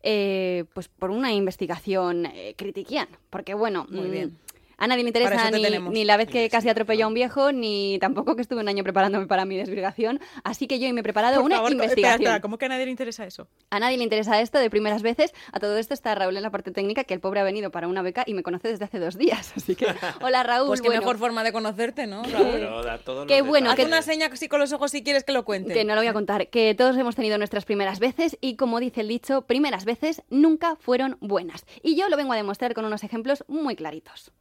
[0.02, 3.08] eh, pues por una investigación eh, critiquian.
[3.30, 4.38] Porque bueno, Muy mm, bien.
[4.84, 8.36] A nadie le interesa ni, la vez que casi atropelló a un viejo, ni tampoco
[8.36, 10.20] que estuve un año preparándome para mi desvirgación.
[10.44, 12.20] Así que yo hoy me he preparado Por una favor, investigación.
[12.22, 13.48] espera, ¿cómo que a nadie le interesa eso?
[13.70, 15.32] A nadie le interesa esto de primeras veces.
[15.52, 17.88] A todo esto está Raúl en la parte técnica, que el pobre ha venido para
[17.88, 19.52] una beca y me conoce desde hace dos días.
[19.56, 19.86] Así que,
[20.20, 20.68] hola Raúl.
[20.68, 22.22] Pues qué bueno, mejor forma de conocerte, ¿no?
[22.22, 23.26] Raúl?
[23.26, 25.72] Qué bueno, Haz que- una seña así con los ojos si quieres que lo cuente.
[25.72, 28.80] Que no lo voy a contar, que todos hemos tenido nuestras primeras veces y como
[28.80, 31.64] dice el dicho, primeras veces nunca fueron buenas.
[31.82, 34.32] Y yo lo vengo a demostrar con unos ejemplos muy claritos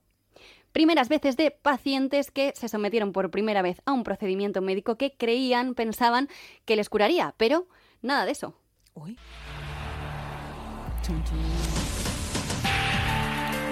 [0.74, 5.16] primeras veces de pacientes que se sometieron por primera vez a un procedimiento médico que
[5.16, 6.28] creían, pensaban
[6.66, 7.68] que les curaría, pero
[8.02, 8.54] nada de eso.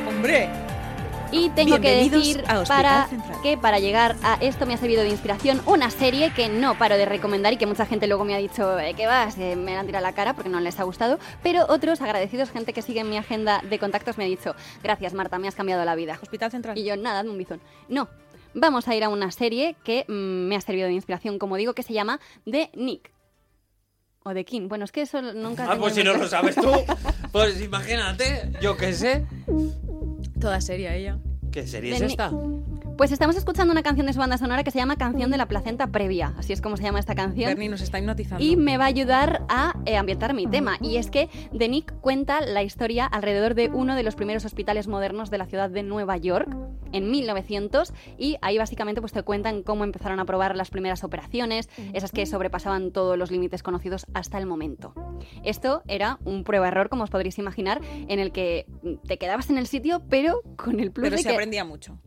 [0.08, 0.71] ¡Hombre!
[1.32, 3.42] Y tengo que decir para Central.
[3.42, 6.98] que para llegar a esto me ha servido de inspiración una serie que no paro
[6.98, 9.38] de recomendar y que mucha gente luego me ha dicho "¿Eh, ¿qué vas?
[9.38, 12.52] Eh, me la han tirado la cara porque no les ha gustado, pero otros agradecidos,
[12.52, 15.56] gente que sigue en mi agenda de contactos me ha dicho gracias Marta, me has
[15.56, 16.20] cambiado la vida.
[16.22, 16.78] Hospital Central.
[16.78, 17.62] Y yo, nada, dame un bizón.
[17.88, 18.10] No,
[18.54, 21.74] vamos a ir a una serie que mm, me ha servido de inspiración, como digo,
[21.74, 23.12] que se llama The Nick.
[24.24, 24.68] O The King.
[24.68, 25.66] Bueno, es que eso nunca...
[25.68, 26.72] Ah, pues si no lo sabes tú,
[27.32, 29.26] pues imagínate, yo qué sé.
[30.42, 31.20] Toda seria ella.
[31.52, 32.32] ¿Qué serie es esta?
[32.98, 35.48] Pues estamos escuchando una canción de su banda sonora que se llama Canción de la
[35.48, 36.34] Placenta Previa.
[36.38, 37.48] Así es como se llama esta canción.
[37.48, 38.44] Bernie nos está hipnotizando.
[38.44, 40.78] Y me va a ayudar a eh, ambientar mi tema.
[40.82, 44.88] Y es que The Nick cuenta la historia alrededor de uno de los primeros hospitales
[44.88, 46.50] modernos de la ciudad de Nueva York
[46.92, 51.70] en 1900 y ahí básicamente pues te cuentan cómo empezaron a probar las primeras operaciones,
[51.94, 54.94] esas que sobrepasaban todos los límites conocidos hasta el momento.
[55.44, 58.66] Esto era un prueba-error, como os podréis imaginar, en el que
[59.08, 61.34] te quedabas en el sitio, pero con el plus Pero de se que...
[61.36, 61.98] aprendía mucho.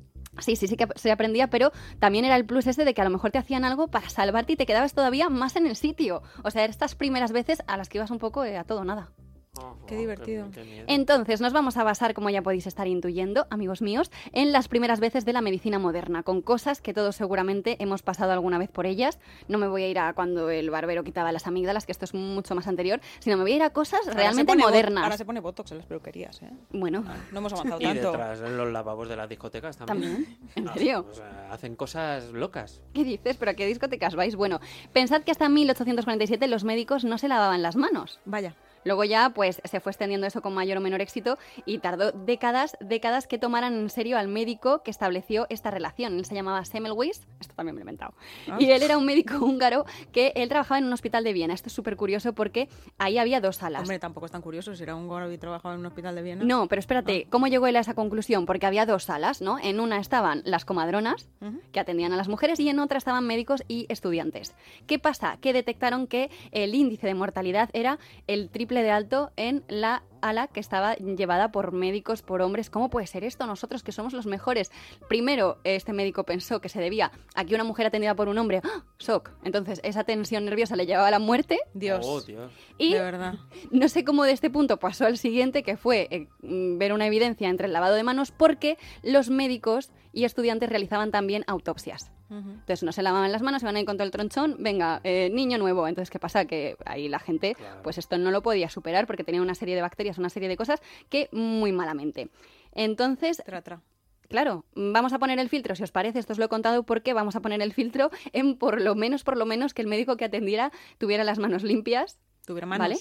[0.40, 3.04] Sí, sí, sí que se aprendía, pero también era el plus ese de que a
[3.04, 6.22] lo mejor te hacían algo para salvarte y te quedabas todavía más en el sitio.
[6.42, 9.12] O sea, estas primeras veces a las que ibas un poco eh, a todo nada.
[9.56, 10.50] Oh, Qué divertido.
[10.52, 10.84] qué.
[10.88, 14.98] Entonces, nos vamos a basar, como ya podéis estar intuyendo, amigos míos, en las primeras
[14.98, 18.84] veces de la medicina moderna, con cosas que todos seguramente hemos pasado alguna vez por
[18.86, 19.20] ellas.
[19.46, 22.14] No me voy a ir a cuando el barbero quitaba las amígdalas, que esto es
[22.14, 25.04] mucho más anterior, sino me voy a ir a cosas Ahora realmente modernas.
[25.04, 26.50] Ahora se pone botox en las peluquerías, ¿eh?
[26.70, 28.10] Bueno, No hemos avanzado Y tanto.
[28.10, 30.14] detrás, en los lavabos de las discotecas también.
[30.24, 30.38] también.
[30.56, 31.06] ¿En serio?
[31.08, 32.82] o sea, hacen cosas locas.
[32.92, 33.36] ¿Qué dices?
[33.36, 34.34] ¿Pero a qué discotecas vais?
[34.34, 34.58] Bueno,
[34.92, 38.18] pensad que hasta 1847 los médicos no se lavaban las manos.
[38.24, 38.56] Vaya.
[38.84, 42.76] Luego ya pues se fue extendiendo eso con mayor o menor éxito y tardó décadas,
[42.80, 46.18] décadas que tomaran en serio al médico que estableció esta relación.
[46.18, 48.14] Él se llamaba Semmelweis, esto también me lo he inventado.
[48.50, 48.56] Ah.
[48.58, 51.54] Y él era un médico húngaro que él trabajaba en un hospital de Viena.
[51.54, 52.68] Esto es súper curioso porque
[52.98, 53.82] ahí había dos salas.
[53.82, 54.74] Hombre, tampoco es tan curioso.
[54.74, 56.44] Si era gordo y trabajaba en un hospital de Viena.
[56.44, 58.46] No, pero espérate, ¿cómo llegó él a esa conclusión?
[58.46, 59.58] Porque había dos salas, ¿no?
[59.58, 61.28] En una estaban las comadronas,
[61.72, 64.54] que atendían a las mujeres, y en otra estaban médicos y estudiantes.
[64.86, 65.38] ¿Qué pasa?
[65.40, 70.48] Que detectaron que el índice de mortalidad era el triple de alto en la ala
[70.48, 72.70] que estaba llevada por médicos, por hombres.
[72.70, 73.46] ¿Cómo puede ser esto?
[73.46, 74.72] Nosotros que somos los mejores.
[75.08, 78.62] Primero, este médico pensó que se debía a que una mujer atendida por un hombre,
[78.64, 78.84] ¡ah!
[78.98, 79.30] shock.
[79.44, 81.58] Entonces, esa tensión nerviosa le llevaba a la muerte.
[81.74, 82.06] Dios.
[82.08, 82.50] Oh, Dios.
[82.78, 83.34] Y De verdad.
[83.70, 87.06] no sé cómo de este punto pasó al siguiente, que fue eh, mm, ver una
[87.06, 92.13] evidencia entre el lavado de manos, porque los médicos y estudiantes realizaban también autopsias.
[92.30, 95.30] Entonces no se lavaban las manos, se van ahí con todo el tronchón, venga, eh,
[95.32, 95.86] niño nuevo.
[95.86, 96.46] Entonces, ¿qué pasa?
[96.46, 97.82] Que ahí la gente, Claro.
[97.82, 100.56] pues esto no lo podía superar porque tenía una serie de bacterias, una serie de
[100.56, 102.28] cosas que muy malamente.
[102.72, 103.80] Entonces, Tra, tra.
[104.28, 107.12] Claro, vamos a poner el filtro, si os parece, esto os lo he contado porque
[107.12, 110.16] vamos a poner el filtro en por lo menos, por lo menos que el médico
[110.16, 112.88] que atendiera tuviera las manos limpias, Tuviera manos.
[112.88, 112.98] ¿vale?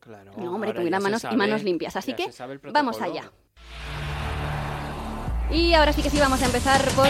[0.00, 0.32] Claro.
[0.36, 1.96] No, hombre, tuviera manos y manos limpias.
[1.96, 2.26] Así que
[2.72, 3.32] vamos allá.
[5.50, 7.08] Y ahora sí que sí vamos a empezar por...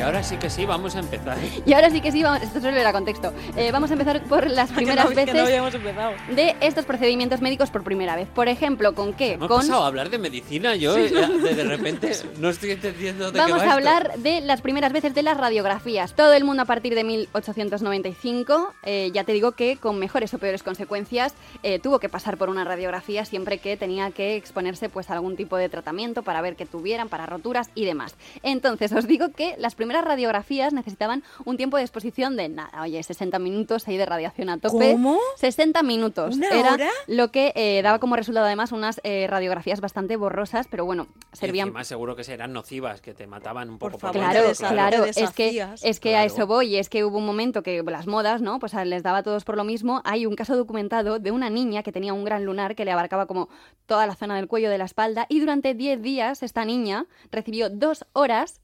[0.00, 1.36] Y ahora sí que sí, vamos a empezar.
[1.66, 2.40] Y ahora sí que sí, vamos...
[2.40, 3.34] esto solo era contexto.
[3.54, 7.42] Eh, vamos a empezar por las primeras que no, que no veces de estos procedimientos
[7.42, 8.26] médicos por primera vez.
[8.28, 9.32] Por ejemplo, ¿con qué?
[9.32, 9.58] Hemos Con...
[9.58, 13.38] pasado a hablar de medicina, yo eh, de, de repente no estoy entendiendo de qué
[13.40, 13.74] Vamos va a esto.
[13.74, 16.14] hablar de las primeras veces de las radiografías.
[16.14, 20.38] Todo el mundo a partir de 1895, eh, ya te digo que con mejores o
[20.38, 25.10] peores consecuencias, eh, tuvo que pasar por una radiografía siempre que tenía que exponerse pues,
[25.10, 28.14] a algún tipo de tratamiento para ver que tuvieran, para roturas y demás.
[28.42, 33.02] Entonces, os digo que las primeras radiografías necesitaban un tiempo de exposición de nada, oye,
[33.02, 34.92] 60 minutos ahí de radiación a tope.
[34.92, 35.18] ¿Cómo?
[35.36, 36.36] 60 minutos.
[36.36, 36.88] ¿Una Era hora?
[37.06, 41.36] lo que eh, daba como resultado además unas eh, radiografías bastante borrosas, pero bueno, Y
[41.36, 44.48] servían encima seguro que serán nocivas, que te mataban un Por poco favor, Claro, te
[44.52, 46.34] desha- claro, te es que, es que a Claro.
[46.34, 48.58] eso voy, es que hubo un momento que las modas, ¿no?
[48.60, 50.00] Pues a- les daba a todos por lo mismo.
[50.04, 53.26] Hay un caso documentado de una niña que tenía un gran lunar que le abarcaba
[53.26, 53.48] como
[53.86, 57.70] toda la zona del cuello de la espalda y durante 10 días esta niña recibió
[57.70, 58.60] dos horas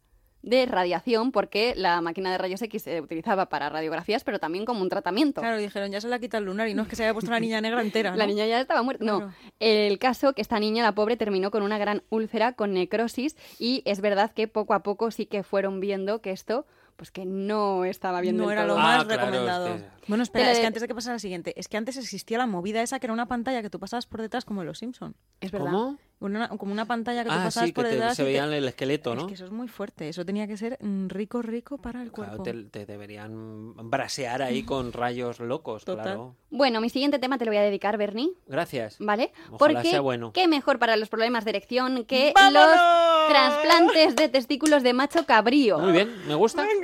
[0.46, 4.80] de radiación porque la máquina de rayos X se utilizaba para radiografías, pero también como
[4.80, 5.40] un tratamiento.
[5.40, 7.12] Claro, dijeron, ya se le ha quitado el lunar y no es que se haya
[7.12, 8.12] puesto la niña negra entera.
[8.12, 8.16] ¿no?
[8.16, 9.04] La niña ya estaba muerta.
[9.04, 9.32] No, Claro.
[9.59, 13.82] el caso que esta niña, la pobre, terminó con una gran úlcera, con necrosis, y
[13.85, 17.85] es verdad que poco a poco sí que fueron viendo que esto, pues que no
[17.85, 18.78] estaba bien no del era lo todo.
[18.78, 19.76] Ah, más claro, recomendado.
[20.06, 22.46] Bueno, espera, es que antes de que pasara la siguiente, es que antes existía la
[22.46, 25.16] movida esa que era una pantalla que tú pasabas por detrás como en los Simpson.
[25.40, 25.72] Es verdad.
[25.72, 25.98] ¿Cómo?
[26.18, 28.16] Una, como una pantalla que tú Ah, pasabas sí, que por detrás.
[28.16, 29.26] se y te- veían el esqueleto, Es ¿no?
[29.26, 30.09] que eso es muy fuerte.
[30.09, 32.42] Eso tenía que ser mm, rico, rico para el Claro, cuerpo.
[32.42, 36.02] te, te deberían brasear ahí con rayos locos, Total.
[36.05, 36.35] claro.
[36.50, 38.31] Bueno, mi siguiente tema te lo voy a dedicar, Bernie.
[38.46, 38.96] Gracias.
[38.98, 39.31] ¿Vale?
[39.50, 40.33] Ojalá Porque sea bueno.
[40.33, 42.62] qué mejor para los problemas de erección que ¡Vámonos!
[42.70, 45.79] los trasplantes de testículos de macho cabrío.
[45.79, 46.64] Muy bien, me gusta.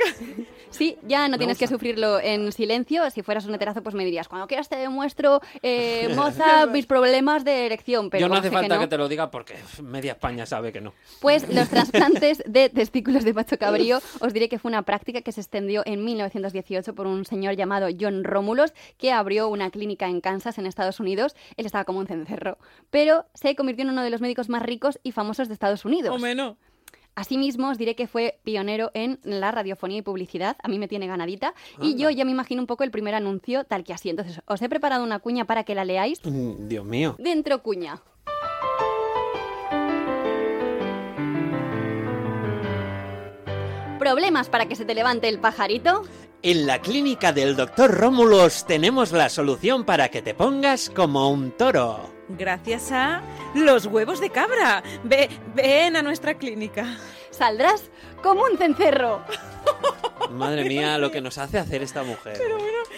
[0.73, 3.09] Sí, ya no Me tienes que sufrirlo en silencio.
[3.11, 7.45] Si fueras un heterazo, pues me dirías, cuando quieras te demuestro, eh, moza, mis problemas
[7.45, 8.11] de erección.
[8.11, 10.81] Pero Yo no hace falta que, no, te lo diga porque media España sabe que
[10.81, 10.93] no.
[11.21, 15.33] Pues los trasplantes de testículos de macho cabrío, os diré que fue una práctica que
[15.33, 20.21] se extendió en 1918 por un señor llamado John Rómulos, que abrió una clínica en
[20.21, 21.35] Kansas, en Estados Unidos.
[21.57, 22.59] Él estaba como un cencerro,
[22.91, 26.15] pero se convirtió en uno de los médicos más ricos y famosos de Estados Unidos.
[26.15, 26.57] Hombre, no.
[27.15, 30.57] Asimismo, os diré que fue pionero en la radiofonía y publicidad.
[30.63, 31.55] A mí me tiene ganadita.
[31.81, 34.09] Y yo ya me imagino un poco el primer anuncio tal que así.
[34.09, 36.21] Entonces, os he preparado una cuña para que la leáis.
[36.25, 37.17] Mm, Dios mío.
[37.19, 38.01] Dentro cuña.
[43.99, 46.03] ¿Problemas para que se te levante el pajarito?
[46.43, 51.53] En la clínica del doctor Rómulos tenemos la solución para que te pongas como un
[51.53, 52.11] toro.
[52.39, 53.23] Gracias a
[53.55, 54.83] los huevos de cabra.
[55.05, 56.97] Ve, ven a nuestra clínica.
[57.31, 57.91] Saldrás
[58.23, 59.23] como un cencerro.
[60.31, 62.39] Madre mía, lo que nos hace hacer esta mujer.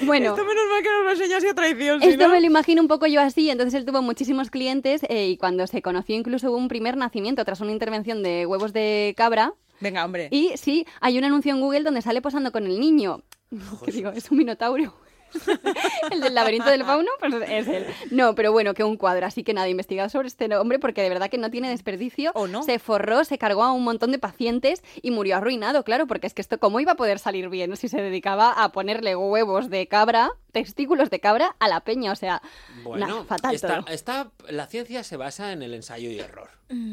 [0.03, 2.03] Bueno, Esto menos mal que nos lo enseñas y a traición.
[2.03, 5.37] Esto me lo imagino un poco yo así, entonces él tuvo muchísimos clientes eh, y
[5.37, 9.55] cuando se conoció incluso hubo un primer nacimiento tras una intervención de huevos de cabra
[9.81, 10.29] Venga, hombre.
[10.31, 13.23] y sí, hay un anuncio en Google donde sale posando con el niño.
[13.85, 14.11] ¿Qué digo?
[14.11, 14.94] Es un minotauro.
[16.11, 17.87] el del laberinto del fauno, pues es él.
[18.11, 19.27] No, pero bueno, que un cuadro.
[19.27, 22.33] Así que nada, investigado sobre este hombre porque de verdad que no tiene desperdicio.
[22.35, 22.62] ¿O no?
[22.62, 26.35] Se forró, se cargó a un montón de pacientes y murió arruinado, claro, porque es
[26.35, 29.87] que esto, ¿cómo iba a poder salir bien si se dedicaba a ponerle huevos de
[29.87, 32.12] cabra, testículos de cabra a la peña?
[32.12, 32.42] O sea,
[32.83, 33.87] Bueno, fatal está, todo.
[33.92, 36.49] está- la ciencia se basa en el ensayo y error.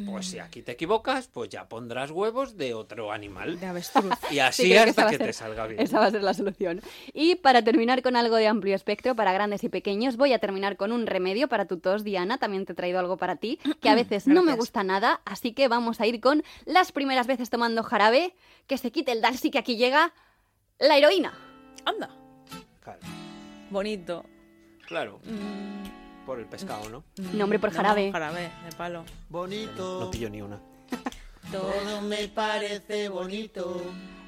[0.06, 3.60] Pues si aquí te equivocas, pues ya pondrás huevos de otro animal.
[3.60, 4.14] De avestruz.
[4.32, 5.80] Y así Sí, que hasta que ser- te salga bien.
[5.82, 6.82] Esa va a ser la solución.
[7.14, 10.78] Y para terminar con algo de amplio espectro para grandes y pequeños, voy a terminar
[10.78, 12.38] con un remedio para tu tos, Diana.
[12.38, 15.54] También te he traído algo para ti, que a veces no me gusta nada, así
[15.54, 18.34] que vamos a ir con las primeras veces tomando jarabe,
[18.68, 20.14] que se quite el dalsi que aquí llega,
[20.80, 21.34] la heroína.
[21.86, 22.10] Anda.
[22.82, 23.00] Claro,
[23.70, 24.26] Bonito.
[24.88, 27.04] claro, Mm, por el pescado, ¿no?
[27.34, 28.12] No, hombre, por jarabe.
[28.12, 29.04] Jarabe, de palo.
[29.30, 30.60] Bonito, No pillo ni una.
[31.52, 33.82] todo me parece bonito.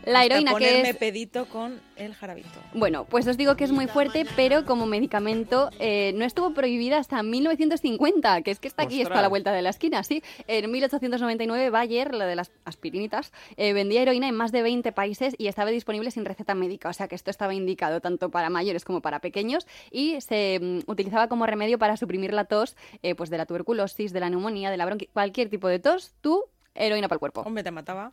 [0.05, 0.97] La Hasta heroína que ponerme es...
[0.97, 2.49] pedito con el jarabito.
[2.73, 6.97] Bueno, pues os digo que es muy fuerte, pero como medicamento eh, no estuvo prohibida
[6.97, 10.21] hasta 1950, que es que está aquí, está a la vuelta de la esquina, sí.
[10.47, 15.35] En 1899 Bayer, lo de las aspirinitas, eh, vendía heroína en más de 20 países
[15.37, 18.83] y estaba disponible sin receta médica, o sea que esto estaba indicado tanto para mayores
[18.83, 23.29] como para pequeños y se mm, utilizaba como remedio para suprimir la tos eh, pues
[23.29, 26.43] de la tuberculosis, de la neumonía, de la bronquitis, cualquier tipo de tos, tú,
[26.75, 27.41] heroína para el cuerpo.
[27.41, 28.11] Hombre, te mataba.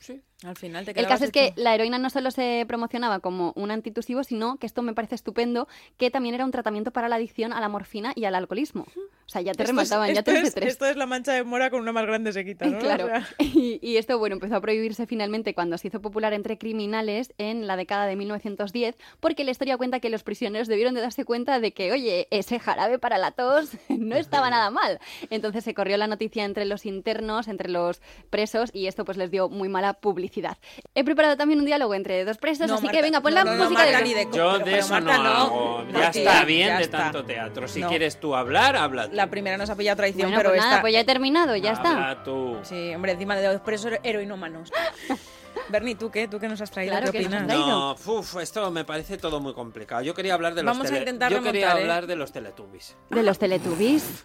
[0.00, 0.20] Sí.
[0.44, 3.52] Al final te El caso es que hecho- la heroína no solo se promocionaba como
[3.56, 7.16] un antitusivo, sino que esto me parece estupendo, que también era un tratamiento para la
[7.16, 8.86] adicción a la morfina y al alcoholismo.
[9.26, 10.70] O sea, ya te Esto es- remataban, ya te es, tres.
[10.70, 12.78] Esto es la mancha de mora con una más grande se quita, ¿no?
[12.78, 13.06] Claro.
[13.06, 16.56] O sea, Y, y esto, bueno, empezó a prohibirse finalmente cuando se hizo popular entre
[16.56, 21.00] criminales en la década de 1910, porque la historia cuenta que los prisioneros debieron de
[21.00, 25.00] darse cuenta de que, oye, ese jarabe para la tos no estaba nada mal.
[25.30, 29.32] Entonces se corrió la noticia entre los internos, entre los presos, y esto pues les
[29.32, 30.56] dio muy mala publicidad.
[30.94, 33.36] He preparado también un diálogo entre dos presos, No, así Marta, que venga, pon no,
[33.38, 34.28] la no, no, música Marta, de...
[34.32, 35.30] Yo de eso Marta, no, no.
[35.30, 35.84] hago.
[35.92, 36.98] Ya está bien ya de está.
[36.98, 37.68] tanto teatro.
[37.68, 37.88] Si No.
[37.88, 39.16] quieres tú hablar, habla tú.
[39.16, 40.70] La primera nos ha pillado traición, Bueno, pero pues esta...
[40.70, 41.90] nada, pues ya he terminado, ya está.
[41.92, 42.58] Habla tú.
[42.62, 44.70] Sí, hombre, encima de los presos heroinómanos.
[45.70, 46.28] Bernie, ¿tú qué?
[46.28, 46.92] ¿Tú qué nos has traído?
[46.92, 47.56] Claro, ¿Qué ¿qué nos has opinas?
[47.58, 47.96] traído?
[48.06, 50.02] No, uf, esto me parece todo muy complicado.
[50.02, 51.82] Yo quería hablar de los Vamos a intentar Yo quería remontar, ¿eh?
[51.82, 52.96] hablar de los Teletubbies.
[53.10, 54.24] De los Teletubbies.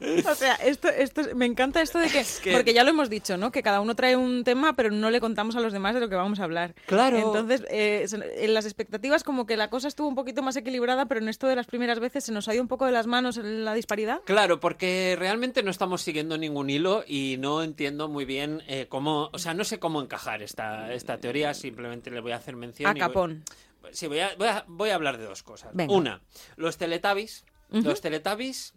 [0.00, 3.08] O sea, esto, esto es- me encanta esto de que, que- Porque ya lo hemos
[3.08, 3.50] dicho, ¿no?
[3.50, 6.08] Que cada uno trae un tema, pero no le contamos a los demás de lo
[6.08, 6.74] que vamos a hablar.
[6.86, 7.16] Claro.
[7.18, 11.20] Entonces, eh, en las expectativas como que la cosa estuvo un poquito más equilibrada, pero
[11.20, 13.36] en esto de las primeras veces se nos ha ido un poco de las manos
[13.38, 14.20] la disparidad.
[14.24, 19.30] Claro, porque realmente no estamos siguiendo ningún hilo y no entiendo muy bien eh, cómo,
[19.32, 22.88] o sea, no sé cómo encajar esta, esta teoría, simplemente le voy a hacer mención.
[22.88, 23.44] A voy- capón.
[23.92, 25.70] Sí, voy a, voy, a, voy a hablar de dos cosas.
[25.72, 25.94] Venga.
[25.94, 26.20] Una,
[26.56, 27.44] los Teletubbies.
[27.70, 28.74] Los Teletubbies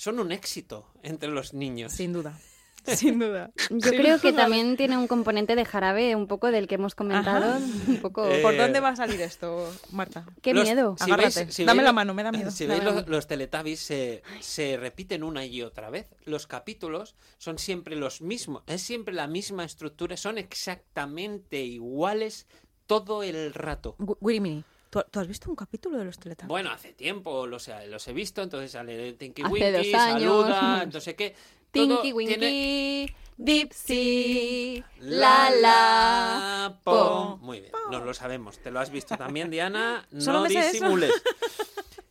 [0.00, 1.92] son un éxito entre los niños.
[1.92, 2.38] Sin duda.
[2.86, 3.50] Sin duda.
[3.68, 6.94] Yo Sin creo que también tiene un componente de jarabe, un poco del que hemos
[6.94, 8.24] comentado, un poco...
[8.26, 10.24] Eh, ¿Por dónde va a salir esto, Marta?
[10.40, 10.96] ¡Qué Los- miedo!
[10.96, 11.44] si Agárrate.
[11.44, 12.50] veis- si Dame veis la mano, me da miedo.
[12.56, 16.06] Si Dame veis los, los Teletubbies se, se repiten una y otra vez.
[16.24, 18.62] Los capítulos son siempre los mismos.
[18.66, 20.16] Es siempre la misma estructura.
[20.16, 22.46] Son exactamente iguales
[22.86, 23.94] todo el rato.
[24.22, 26.48] Guirimini, ¿tú, tú has visto un capítulo de los Teletubbies?
[26.48, 30.20] Bueno, hace tiempo los, he- los he visto, entonces sale Tinky Hace Winky, dos años.
[30.22, 31.34] saluda, no sé qué.
[31.70, 37.38] Tinky tiene- Winky, Dipsy, la la, po.
[37.40, 38.58] Muy bien, nos lo sabemos.
[38.58, 40.06] ¿Te lo has visto también, Diana?
[40.12, 41.12] No disimules.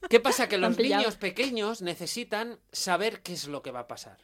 [0.10, 0.48] ¿Qué pasa?
[0.50, 4.18] Que los niños pequeños necesitan saber qué es lo que va a pasar.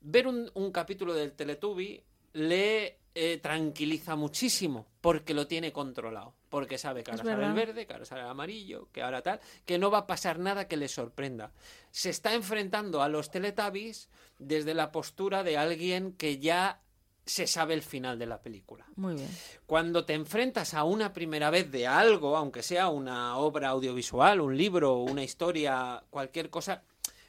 [0.00, 2.02] Ver un, un capítulo del Teletubby
[2.34, 6.34] le eh, tranquiliza muchísimo porque lo tiene controlado.
[6.54, 9.22] Porque sabe que Es ahora sale el verde, que ahora sale el amarillo, que ahora
[9.22, 11.50] tal, que no va a pasar nada que le sorprenda.
[11.90, 16.80] Se está enfrentando a los Teletubbies desde la postura de alguien que ya
[17.26, 18.86] se sabe el final de la película.
[18.94, 19.28] Muy bien.
[19.66, 24.56] Cuando te enfrentas a una primera vez de algo, aunque sea una obra audiovisual, un
[24.56, 26.84] libro, una historia, cualquier cosa,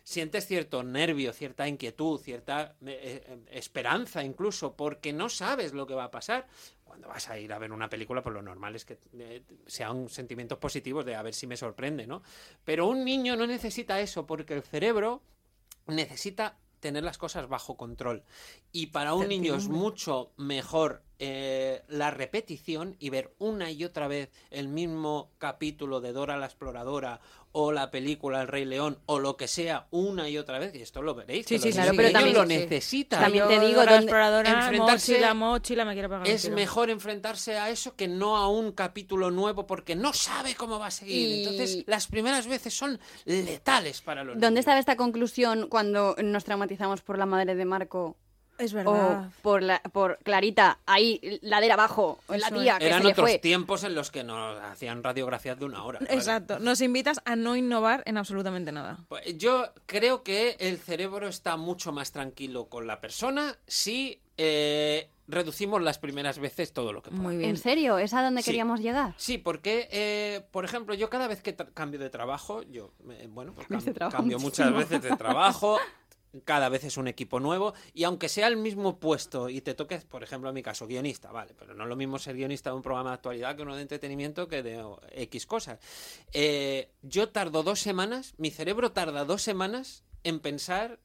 [0.05, 5.95] sientes cierto nervio, cierta inquietud, cierta eh, eh, esperanza incluso, porque no sabes lo que
[5.95, 6.47] va a pasar.
[6.83, 10.07] Cuando vas a ir a ver una película, pues lo normal es que eh, sean
[10.07, 12.21] sentimientos positivos de a ver si me sorprende, ¿no?
[12.63, 15.23] Pero un niño no necesita eso, porque el cerebro
[15.87, 18.23] necesita tener las cosas bajo control.
[18.71, 24.07] Y para un niño es mucho mejor eh, la repetición y ver una y otra
[24.07, 27.19] vez el mismo capítulo de Dora la Exploradora
[27.57, 30.81] o la película El Rey León o lo que sea una y otra vez, y
[30.81, 31.45] esto lo veréis.
[31.45, 32.47] Sí, que sí, claro, pero también- lo sí.
[32.49, 33.21] necesitan.
[33.21, 37.69] También te digo, Dora donde- exploradora, enfrentarse- mochila, mochila, me quiero Es mejor enfrentarse a
[37.69, 41.15] eso que no a un capítulo nuevo porque no sabe cómo va a seguir.
[41.29, 44.59] Y- Entonces, las primeras veces son letales para los ¿Dónde niños.
[44.59, 48.17] estaba esta conclusión cuando nos traumatizamos por la madre de Marco?
[48.57, 49.29] Es O verdad.
[49.41, 53.29] por, la, por Clarita, ahí, ladera abajo, la Eso tía que Eran se le otros
[53.29, 53.39] fue.
[53.39, 55.99] tiempos en los que nos hacían radiografías de una hora.
[55.99, 56.13] ¿vale?
[56.13, 56.59] Exacto.
[56.59, 58.99] Nos invitas a no innovar en absolutamente nada.
[59.09, 65.09] Pues Yo creo que el cerebro está mucho más tranquilo con la persona si eh,
[65.27, 67.31] reducimos las primeras veces todo lo que podamos.
[67.31, 67.49] Muy bien.
[67.51, 67.97] ¿En serio?
[67.97, 68.51] ¿Es a donde Sí.
[68.51, 69.13] queríamos llegar?
[69.17, 73.53] Sí, porque, eh, por ejemplo, yo cada vez que cambio de trabajo, yo, eh, bueno,
[73.53, 73.67] pues
[74.11, 75.77] cambio muchas veces de trabajo,
[76.43, 79.99] cada vez es un equipo nuevo, y aunque sea el mismo puesto y te toque,
[79.99, 82.75] por ejemplo, en mi caso, guionista, vale, pero no es lo mismo ser guionista de
[82.75, 85.79] un programa de actualidad que uno de entretenimiento que de X cosas.
[86.33, 90.99] Eh, yo tardo dos semanas, mi cerebro tarda dos semanas en pensar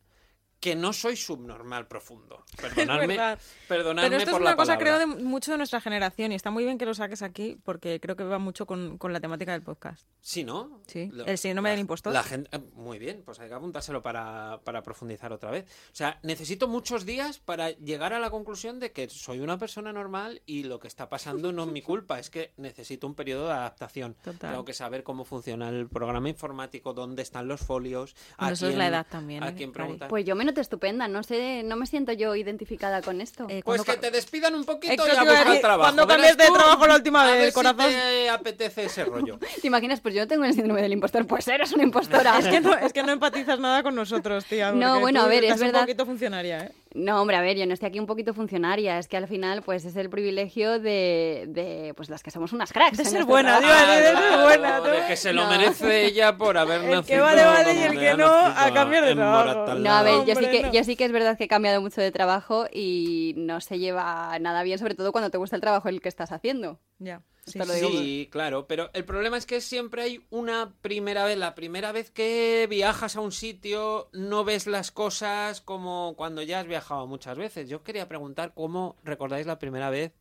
[0.60, 2.44] que no soy subnormal profundo.
[2.60, 3.18] Perdonadme,
[3.66, 6.34] perdonadme Pero esto es por una la cosa, creo, de mucho de nuestra generación y
[6.34, 9.20] está muy bien que lo saques aquí porque creo que va mucho con, con la
[9.20, 10.06] temática del podcast.
[10.20, 10.82] Sí, ¿no?
[10.86, 12.12] Sí, el síndrome la- del impostor.
[12.12, 15.64] La gente, eh, muy bien, pues hay que apuntárselo para, para profundizar otra vez.
[15.92, 19.92] O sea, necesito muchos días para llegar a la conclusión de que soy una persona
[19.94, 23.46] normal y lo que está pasando no es mi culpa, es que necesito un periodo
[23.46, 24.14] de adaptación.
[24.22, 24.50] Total.
[24.50, 28.66] Tengo que saber cómo funciona el programa informático, dónde están los folios, a Bueno, eso
[28.66, 30.08] es quién- la edad también, a ¿eh, quién preguntar.
[30.10, 33.46] Pues yo me noto estupenda, no sé, no me siento yo identificada con esto.
[33.48, 35.80] Eh, Pues cuando que te despidan un poquito y a buscar trabajo.
[35.82, 37.90] cuando cambiaste de trabajo la última a vez, ver si corazón.
[37.90, 39.38] te apetece ese rollo.
[39.60, 40.00] ¿Te imaginas?
[40.00, 41.26] Pues yo no tengo el síndrome del impostor.
[41.26, 42.38] Pues eres una impostora.
[42.40, 44.72] Es que, no, es que no empatizas nada con nosotros, tía.
[44.72, 45.80] No, bueno, a ver, es verdad.
[45.82, 46.72] un poquito funcionaria, ¿eh?
[46.92, 48.98] No, hombre, a ver, yo no estoy aquí un poquito funcionaria.
[48.98, 52.72] Es que al final, pues es el privilegio de, de pues las que somos unas
[52.72, 52.98] cracks.
[52.98, 53.60] De ser este buena.
[53.60, 55.50] Dios, de ser buena, de que se lo No.
[55.50, 58.74] merece ella por haber El que nacido vale, vale, y el que no, a nacido,
[58.74, 59.74] cambiar de trabajo.
[59.76, 60.72] No, a ver, yo sí, Hombre, que, no.
[60.72, 64.36] yo sí que es verdad que he cambiado mucho de trabajo y no se lleva
[64.40, 66.80] nada bien, sobre todo cuando te gusta el trabajo en el que estás haciendo.
[66.98, 67.22] Ya.
[67.46, 67.80] Sí, Esto lo sí.
[67.86, 71.36] digo Sí, claro, pero el problema es que siempre hay una primera vez.
[71.38, 76.60] La primera vez que viajas a un sitio no ves las cosas como cuando ya
[76.60, 77.68] has viajado muchas veces.
[77.68, 80.12] Yo quería preguntar cómo recordáis la primera vez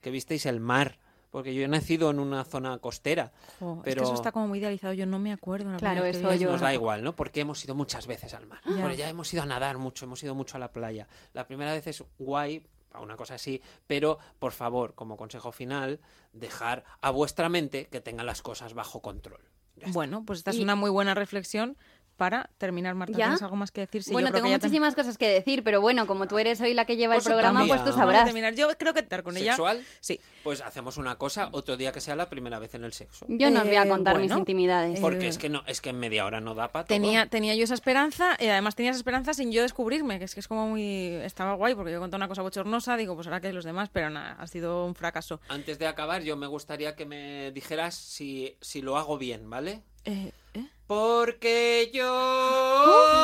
[0.00, 0.98] que visteis el mar.
[1.30, 3.32] Porque yo he nacido en una zona costera.
[3.58, 5.70] Jo, Es pero- que eso está como muy idealizado, yo no me acuerdo.
[5.70, 7.14] la Claro, eso yo- Nos da igual, ¿no?
[7.14, 8.60] Porque hemos ido muchas veces al mar.
[8.96, 11.08] Ya hemos ido a nadar mucho, hemos ido mucho a la playa.
[11.34, 16.00] La primera vez es guay, a una cosa así, pero por favor, como consejo final,
[16.32, 19.40] dejar a vuestra mente que tenga las cosas bajo control.
[19.88, 21.76] Bueno, pues esta es una muy buena reflexión
[22.16, 23.16] para terminar, Marta.
[23.16, 23.26] ¿Ya?
[23.26, 24.02] ¿Tienes algo más que decir?
[24.02, 26.26] Sí, bueno, yo creo tengo que ya ten- muchísimas cosas que decir, pero bueno, como
[26.26, 27.76] tú eres hoy la que lleva el programa, también.
[27.78, 28.24] pues tú sabrás.
[28.24, 28.54] terminar.
[28.54, 29.52] Yo creo que estar con ella.
[29.52, 29.84] ¿Sexual?
[30.00, 30.20] Sí.
[30.42, 33.26] Pues hacemos una cosa, otro día que sea la primera vez en el sexo.
[33.28, 34.98] Yo no os voy a Eh, contar mis intimidades.
[34.98, 36.94] eh, Porque es que no, es que en media hora no da para todo.
[36.96, 40.34] Tenía, tenía yo esa esperanza y además tenía esa esperanza sin yo descubrirme, que es
[40.34, 41.14] que es como muy...
[41.24, 44.10] Estaba guay porque yo conté una cosa bochornosa, digo, pues ahora que los demás, pero
[44.10, 45.40] nada, ha sido un fracaso.
[45.48, 49.82] Antes de acabar, yo me gustaría que me dijeras si, si lo hago bien, ¿vale?
[50.04, 50.70] Eh, ¿eh?
[50.86, 52.04] Porque yo.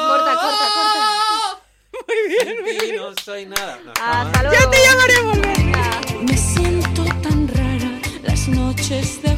[0.08, 1.62] corta, corta, corta.
[2.62, 2.96] Muy bien.
[2.96, 3.78] no soy nada.
[3.84, 4.72] No, Hasta luego.
[4.84, 5.56] llamaré a volver!
[5.56, 6.00] Venga.
[6.22, 9.32] Me siento tan rara las noches de